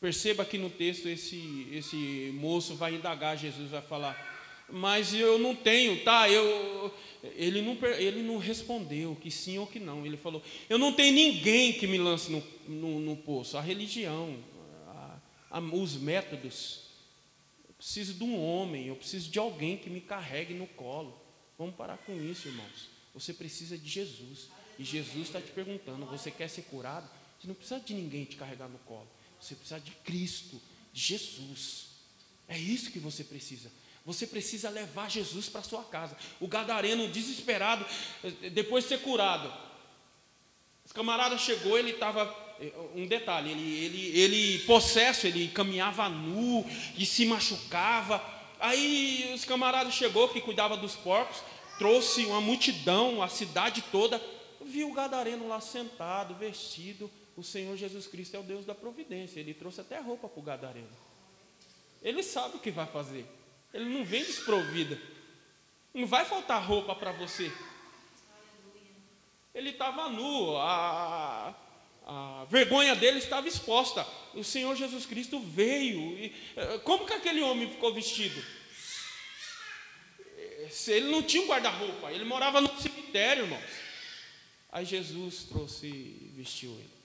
Perceba 0.00 0.44
que 0.44 0.58
no 0.58 0.70
texto 0.70 1.08
esse, 1.08 1.68
esse 1.72 2.30
moço 2.34 2.76
vai 2.76 2.94
indagar, 2.94 3.36
Jesus 3.36 3.70
vai 3.70 3.82
falar, 3.82 4.27
mas 4.70 5.14
eu 5.14 5.38
não 5.38 5.54
tenho, 5.54 6.02
tá? 6.04 6.28
Eu, 6.28 6.94
ele, 7.34 7.62
não, 7.62 7.76
ele 7.96 8.22
não 8.22 8.38
respondeu 8.38 9.16
que 9.16 9.30
sim 9.30 9.58
ou 9.58 9.66
que 9.66 9.80
não. 9.80 10.04
Ele 10.04 10.16
falou, 10.16 10.42
eu 10.68 10.78
não 10.78 10.92
tenho 10.92 11.14
ninguém 11.14 11.72
que 11.72 11.86
me 11.86 11.98
lance 11.98 12.30
no, 12.30 12.42
no, 12.66 13.00
no 13.00 13.16
poço. 13.16 13.56
A 13.56 13.60
religião, 13.60 14.36
a, 14.88 15.18
a, 15.50 15.60
os 15.60 15.96
métodos. 15.96 16.82
Eu 17.66 17.74
preciso 17.74 18.14
de 18.14 18.24
um 18.24 18.38
homem, 18.38 18.86
eu 18.86 18.96
preciso 18.96 19.30
de 19.30 19.38
alguém 19.38 19.76
que 19.76 19.88
me 19.88 20.00
carregue 20.00 20.52
no 20.52 20.66
colo. 20.66 21.18
Vamos 21.58 21.74
parar 21.74 21.98
com 21.98 22.20
isso, 22.20 22.48
irmãos. 22.48 22.88
Você 23.14 23.32
precisa 23.32 23.76
de 23.76 23.88
Jesus. 23.88 24.48
E 24.78 24.84
Jesus 24.84 25.26
está 25.26 25.40
te 25.40 25.50
perguntando: 25.50 26.06
você 26.06 26.30
quer 26.30 26.48
ser 26.48 26.62
curado? 26.62 27.08
Você 27.40 27.48
não 27.48 27.54
precisa 27.54 27.80
de 27.80 27.94
ninguém 27.94 28.24
te 28.24 28.36
carregar 28.36 28.68
no 28.68 28.78
colo. 28.80 29.08
Você 29.40 29.54
precisa 29.54 29.80
de 29.80 29.92
Cristo, 30.04 30.60
de 30.92 31.00
Jesus. 31.00 31.88
É 32.46 32.58
isso 32.58 32.90
que 32.90 32.98
você 32.98 33.24
precisa. 33.24 33.70
Você 34.04 34.26
precisa 34.26 34.70
levar 34.70 35.10
Jesus 35.10 35.48
para 35.48 35.62
sua 35.62 35.82
casa. 35.84 36.16
O 36.40 36.48
gadareno 36.48 37.08
desesperado, 37.08 37.84
eh, 38.24 38.50
depois 38.50 38.84
de 38.84 38.88
ser 38.88 39.02
curado. 39.02 39.52
Os 40.84 40.92
camarada 40.92 41.36
chegou, 41.36 41.78
ele 41.78 41.90
estava. 41.90 42.24
Eh, 42.60 42.72
um 42.94 43.06
detalhe, 43.06 43.50
ele, 43.50 43.84
ele, 43.84 44.18
ele 44.18 44.58
possesso, 44.60 45.26
ele 45.26 45.48
caminhava 45.48 46.08
nu 46.08 46.64
e 46.96 47.04
se 47.04 47.26
machucava. 47.26 48.22
Aí 48.58 49.30
os 49.34 49.44
camaradas 49.44 49.94
chegou 49.94 50.28
que 50.28 50.40
cuidava 50.40 50.76
dos 50.76 50.96
porcos, 50.96 51.42
trouxe 51.78 52.24
uma 52.24 52.40
multidão, 52.40 53.22
a 53.22 53.28
cidade 53.28 53.84
toda, 53.92 54.20
viu 54.64 54.90
o 54.90 54.94
gadareno 54.94 55.46
lá 55.46 55.60
sentado, 55.60 56.34
vestido. 56.34 57.10
O 57.36 57.42
Senhor 57.42 57.76
Jesus 57.76 58.06
Cristo 58.06 58.36
é 58.36 58.40
o 58.40 58.42
Deus 58.42 58.66
da 58.66 58.74
providência. 58.74 59.38
Ele 59.38 59.54
trouxe 59.54 59.80
até 59.80 60.00
roupa 60.00 60.28
para 60.28 60.40
o 60.40 60.42
gadareno. 60.42 60.88
Ele 62.02 62.22
sabe 62.22 62.56
o 62.56 62.60
que 62.60 62.70
vai 62.70 62.86
fazer. 62.86 63.26
Ele 63.72 63.84
não 63.84 64.04
vem 64.04 64.24
desprovida. 64.24 64.98
Não 65.92 66.06
vai 66.06 66.24
faltar 66.24 66.62
roupa 66.62 66.94
para 66.94 67.12
você. 67.12 67.52
Ele 69.54 69.70
estava 69.70 70.08
nu, 70.08 70.56
a, 70.56 71.54
a 72.06 72.46
vergonha 72.48 72.94
dele 72.94 73.18
estava 73.18 73.48
exposta. 73.48 74.06
O 74.34 74.44
Senhor 74.44 74.76
Jesus 74.76 75.04
Cristo 75.04 75.40
veio. 75.40 76.18
E, 76.18 76.34
eh, 76.56 76.78
como 76.84 77.06
que 77.06 77.12
aquele 77.12 77.42
homem 77.42 77.68
ficou 77.68 77.92
vestido? 77.92 78.40
Ele 80.86 81.10
não 81.10 81.22
tinha 81.22 81.42
um 81.42 81.46
guarda-roupa, 81.46 82.12
ele 82.12 82.24
morava 82.24 82.60
no 82.60 82.80
cemitério, 82.80 83.44
irmãos. 83.44 83.88
Aí 84.70 84.84
Jesus 84.84 85.44
trouxe 85.44 85.86
e 85.86 86.32
vestiu 86.36 86.70
ele. 86.70 86.97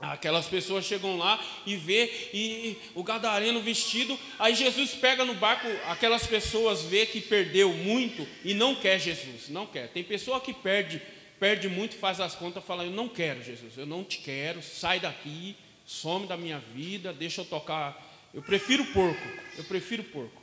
Aquelas 0.00 0.46
pessoas 0.46 0.84
chegam 0.84 1.16
lá 1.16 1.44
e 1.66 1.74
vê 1.74 2.30
e 2.32 2.76
o 2.94 3.02
gadareno 3.02 3.60
vestido, 3.60 4.16
aí 4.38 4.54
Jesus 4.54 4.94
pega 4.94 5.24
no 5.24 5.34
barco, 5.34 5.66
aquelas 5.88 6.24
pessoas 6.24 6.82
vê 6.82 7.04
que 7.04 7.20
perdeu 7.20 7.72
muito 7.72 8.24
e 8.44 8.54
não 8.54 8.76
quer 8.76 9.00
Jesus, 9.00 9.48
não 9.48 9.66
quer. 9.66 9.88
Tem 9.88 10.04
pessoa 10.04 10.40
que 10.40 10.54
perde, 10.54 11.02
perde 11.40 11.68
muito, 11.68 11.96
faz 11.96 12.20
as 12.20 12.36
contas, 12.36 12.64
fala: 12.64 12.84
"Eu 12.84 12.92
não 12.92 13.08
quero 13.08 13.42
Jesus, 13.42 13.76
eu 13.76 13.86
não 13.86 14.04
te 14.04 14.18
quero, 14.18 14.62
sai 14.62 15.00
daqui, 15.00 15.56
some 15.84 16.28
da 16.28 16.36
minha 16.36 16.60
vida, 16.72 17.12
deixa 17.12 17.40
eu 17.40 17.44
tocar. 17.44 18.00
Eu 18.32 18.40
prefiro 18.42 18.84
porco, 18.86 19.28
eu 19.56 19.64
prefiro 19.64 20.04
porco". 20.04 20.40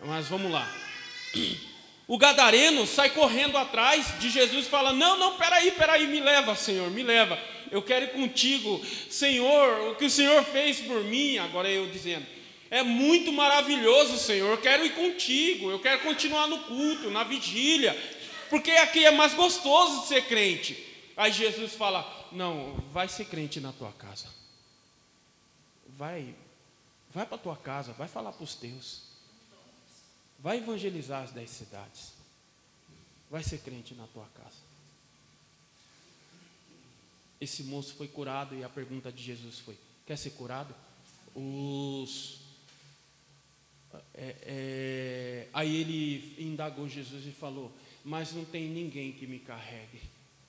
Mas 0.00 0.28
vamos 0.28 0.50
lá. 0.50 0.66
O 2.06 2.18
gadareno 2.18 2.86
sai 2.86 3.08
correndo 3.08 3.56
atrás 3.56 4.18
de 4.20 4.28
Jesus 4.28 4.66
e 4.66 4.68
fala: 4.68 4.92
Não, 4.92 5.18
não, 5.18 5.38
peraí, 5.38 5.70
peraí, 5.70 6.06
me 6.06 6.20
leva, 6.20 6.54
Senhor, 6.54 6.90
me 6.90 7.02
leva. 7.02 7.38
Eu 7.70 7.82
quero 7.82 8.06
ir 8.06 8.12
contigo, 8.12 8.80
Senhor, 9.10 9.90
o 9.90 9.96
que 9.96 10.04
o 10.04 10.10
Senhor 10.10 10.42
fez 10.44 10.80
por 10.80 11.02
mim. 11.04 11.38
Agora 11.38 11.68
eu 11.68 11.90
dizendo: 11.90 12.26
É 12.70 12.82
muito 12.82 13.32
maravilhoso, 13.32 14.18
Senhor, 14.18 14.50
eu 14.50 14.60
quero 14.60 14.84
ir 14.84 14.94
contigo, 14.94 15.70
eu 15.70 15.78
quero 15.78 16.02
continuar 16.02 16.46
no 16.46 16.60
culto, 16.60 17.10
na 17.10 17.24
vigília, 17.24 17.96
porque 18.50 18.70
aqui 18.72 19.04
é 19.04 19.10
mais 19.10 19.34
gostoso 19.34 20.02
de 20.02 20.08
ser 20.08 20.26
crente. 20.26 20.76
Aí 21.16 21.32
Jesus 21.32 21.74
fala: 21.74 22.28
Não, 22.32 22.74
vai 22.92 23.08
ser 23.08 23.26
crente 23.26 23.60
na 23.60 23.72
tua 23.72 23.92
casa. 23.92 24.26
Vai, 25.86 26.34
vai 27.10 27.24
para 27.24 27.38
tua 27.38 27.56
casa, 27.56 27.92
vai 27.92 28.08
falar 28.08 28.32
para 28.32 28.44
os 28.44 28.54
teus. 28.54 29.02
Vai 30.38 30.58
evangelizar 30.58 31.22
as 31.22 31.30
dez 31.30 31.50
cidades. 31.50 32.12
Vai 33.30 33.42
ser 33.42 33.58
crente 33.58 33.94
na 33.94 34.06
tua 34.08 34.26
casa. 34.34 34.63
Esse 37.44 37.62
moço 37.62 37.94
foi 37.94 38.08
curado 38.08 38.54
e 38.54 38.64
a 38.64 38.68
pergunta 38.70 39.12
de 39.12 39.22
Jesus 39.22 39.58
foi: 39.58 39.76
Quer 40.06 40.16
ser 40.16 40.30
curado? 40.30 40.74
Os. 41.34 42.40
É, 44.14 44.36
é, 44.42 45.48
aí 45.52 45.76
ele 45.76 46.34
indagou 46.38 46.88
Jesus 46.88 47.26
e 47.26 47.32
falou: 47.32 47.70
Mas 48.02 48.32
não 48.32 48.46
tem 48.46 48.68
ninguém 48.68 49.12
que 49.12 49.26
me 49.26 49.38
carregue. 49.38 50.00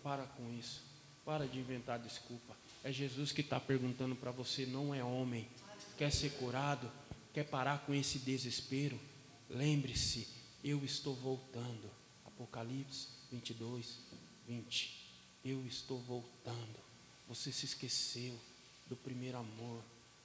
Para 0.02 0.24
com 0.24 0.50
isso. 0.58 0.84
Para 1.26 1.46
de 1.46 1.60
inventar 1.60 2.00
desculpa. 2.00 2.56
É 2.82 2.94
Jesus 2.94 3.34
que 3.34 3.42
está 3.42 3.60
perguntando 3.60 4.16
para 4.16 4.32
você, 4.32 4.66
não 4.66 4.96
é 4.96 5.04
homem. 5.04 5.48
Quer 5.98 6.12
ser 6.12 6.30
curado? 6.34 6.90
Quer 7.34 7.44
parar 7.44 7.80
com 7.86 7.94
esse 7.94 8.20
desespero? 8.20 8.98
Lembre-se, 9.50 10.28
eu 10.64 10.86
estou 10.86 11.14
voltando. 11.14 11.92
Apocalipse 12.26 13.10
22, 13.32 14.00
20. 14.48 15.06
Eu 15.44 15.66
estou 15.66 16.00
voltando. 16.00 16.85
Você 17.28 17.52
se 17.52 17.66
esqueceu 17.66 18.40
do 18.88 18.96
primeiro 18.96 19.38
amor. 19.38 19.84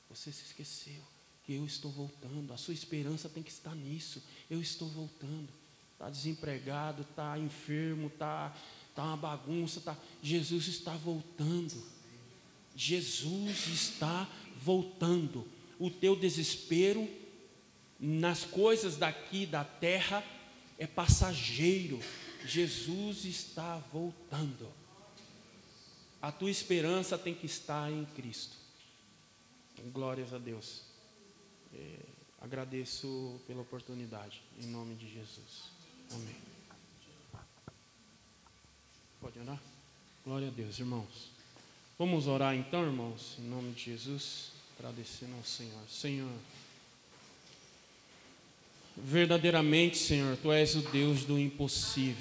Você 0.08 0.32
se 0.32 0.44
esqueceu 0.44 1.02
que 1.44 1.54
eu 1.54 1.64
estou 1.64 1.90
voltando. 1.90 2.52
A 2.52 2.56
sua 2.56 2.74
esperança 2.74 3.28
tem 3.28 3.42
que 3.42 3.50
estar 3.50 3.74
nisso. 3.74 4.22
Eu 4.48 4.60
estou 4.60 4.88
voltando. 4.88 5.48
Está 5.92 6.08
desempregado, 6.08 7.02
está 7.02 7.38
enfermo, 7.38 8.08
está 8.08 8.56
tá 8.94 9.04
uma 9.04 9.16
bagunça. 9.16 9.80
Tá... 9.80 9.96
Jesus 10.22 10.66
está 10.68 10.96
voltando. 10.96 11.82
Jesus 12.74 13.66
está 13.66 14.28
voltando. 14.62 15.46
O 15.78 15.90
teu 15.90 16.14
desespero 16.16 17.08
nas 17.98 18.44
coisas 18.44 18.96
daqui 18.96 19.46
da 19.46 19.64
terra 19.64 20.24
é 20.78 20.86
passageiro. 20.86 22.00
Jesus 22.46 23.24
está 23.24 23.78
voltando. 23.92 24.79
A 26.20 26.30
tua 26.30 26.50
esperança 26.50 27.16
tem 27.16 27.34
que 27.34 27.46
estar 27.46 27.90
em 27.90 28.04
Cristo. 28.04 28.56
Glórias 29.92 30.34
a 30.34 30.38
Deus. 30.38 30.82
É, 31.74 31.96
agradeço 32.40 33.40
pela 33.46 33.62
oportunidade, 33.62 34.42
em 34.58 34.66
nome 34.66 34.94
de 34.96 35.10
Jesus. 35.10 35.70
Amém. 36.12 36.36
Pode 39.20 39.38
orar? 39.38 39.60
Glória 40.24 40.48
a 40.48 40.50
Deus, 40.50 40.78
irmãos. 40.78 41.30
Vamos 41.98 42.26
orar 42.26 42.54
então, 42.54 42.84
irmãos, 42.84 43.36
em 43.38 43.42
nome 43.42 43.72
de 43.72 43.84
Jesus, 43.84 44.52
agradecendo 44.78 45.34
ao 45.36 45.44
Senhor. 45.44 45.88
Senhor. 45.88 46.32
Verdadeiramente, 48.96 49.98
Senhor, 49.98 50.36
Tu 50.36 50.50
és 50.50 50.74
o 50.74 50.80
Deus 50.90 51.24
do 51.24 51.38
impossível. 51.38 52.16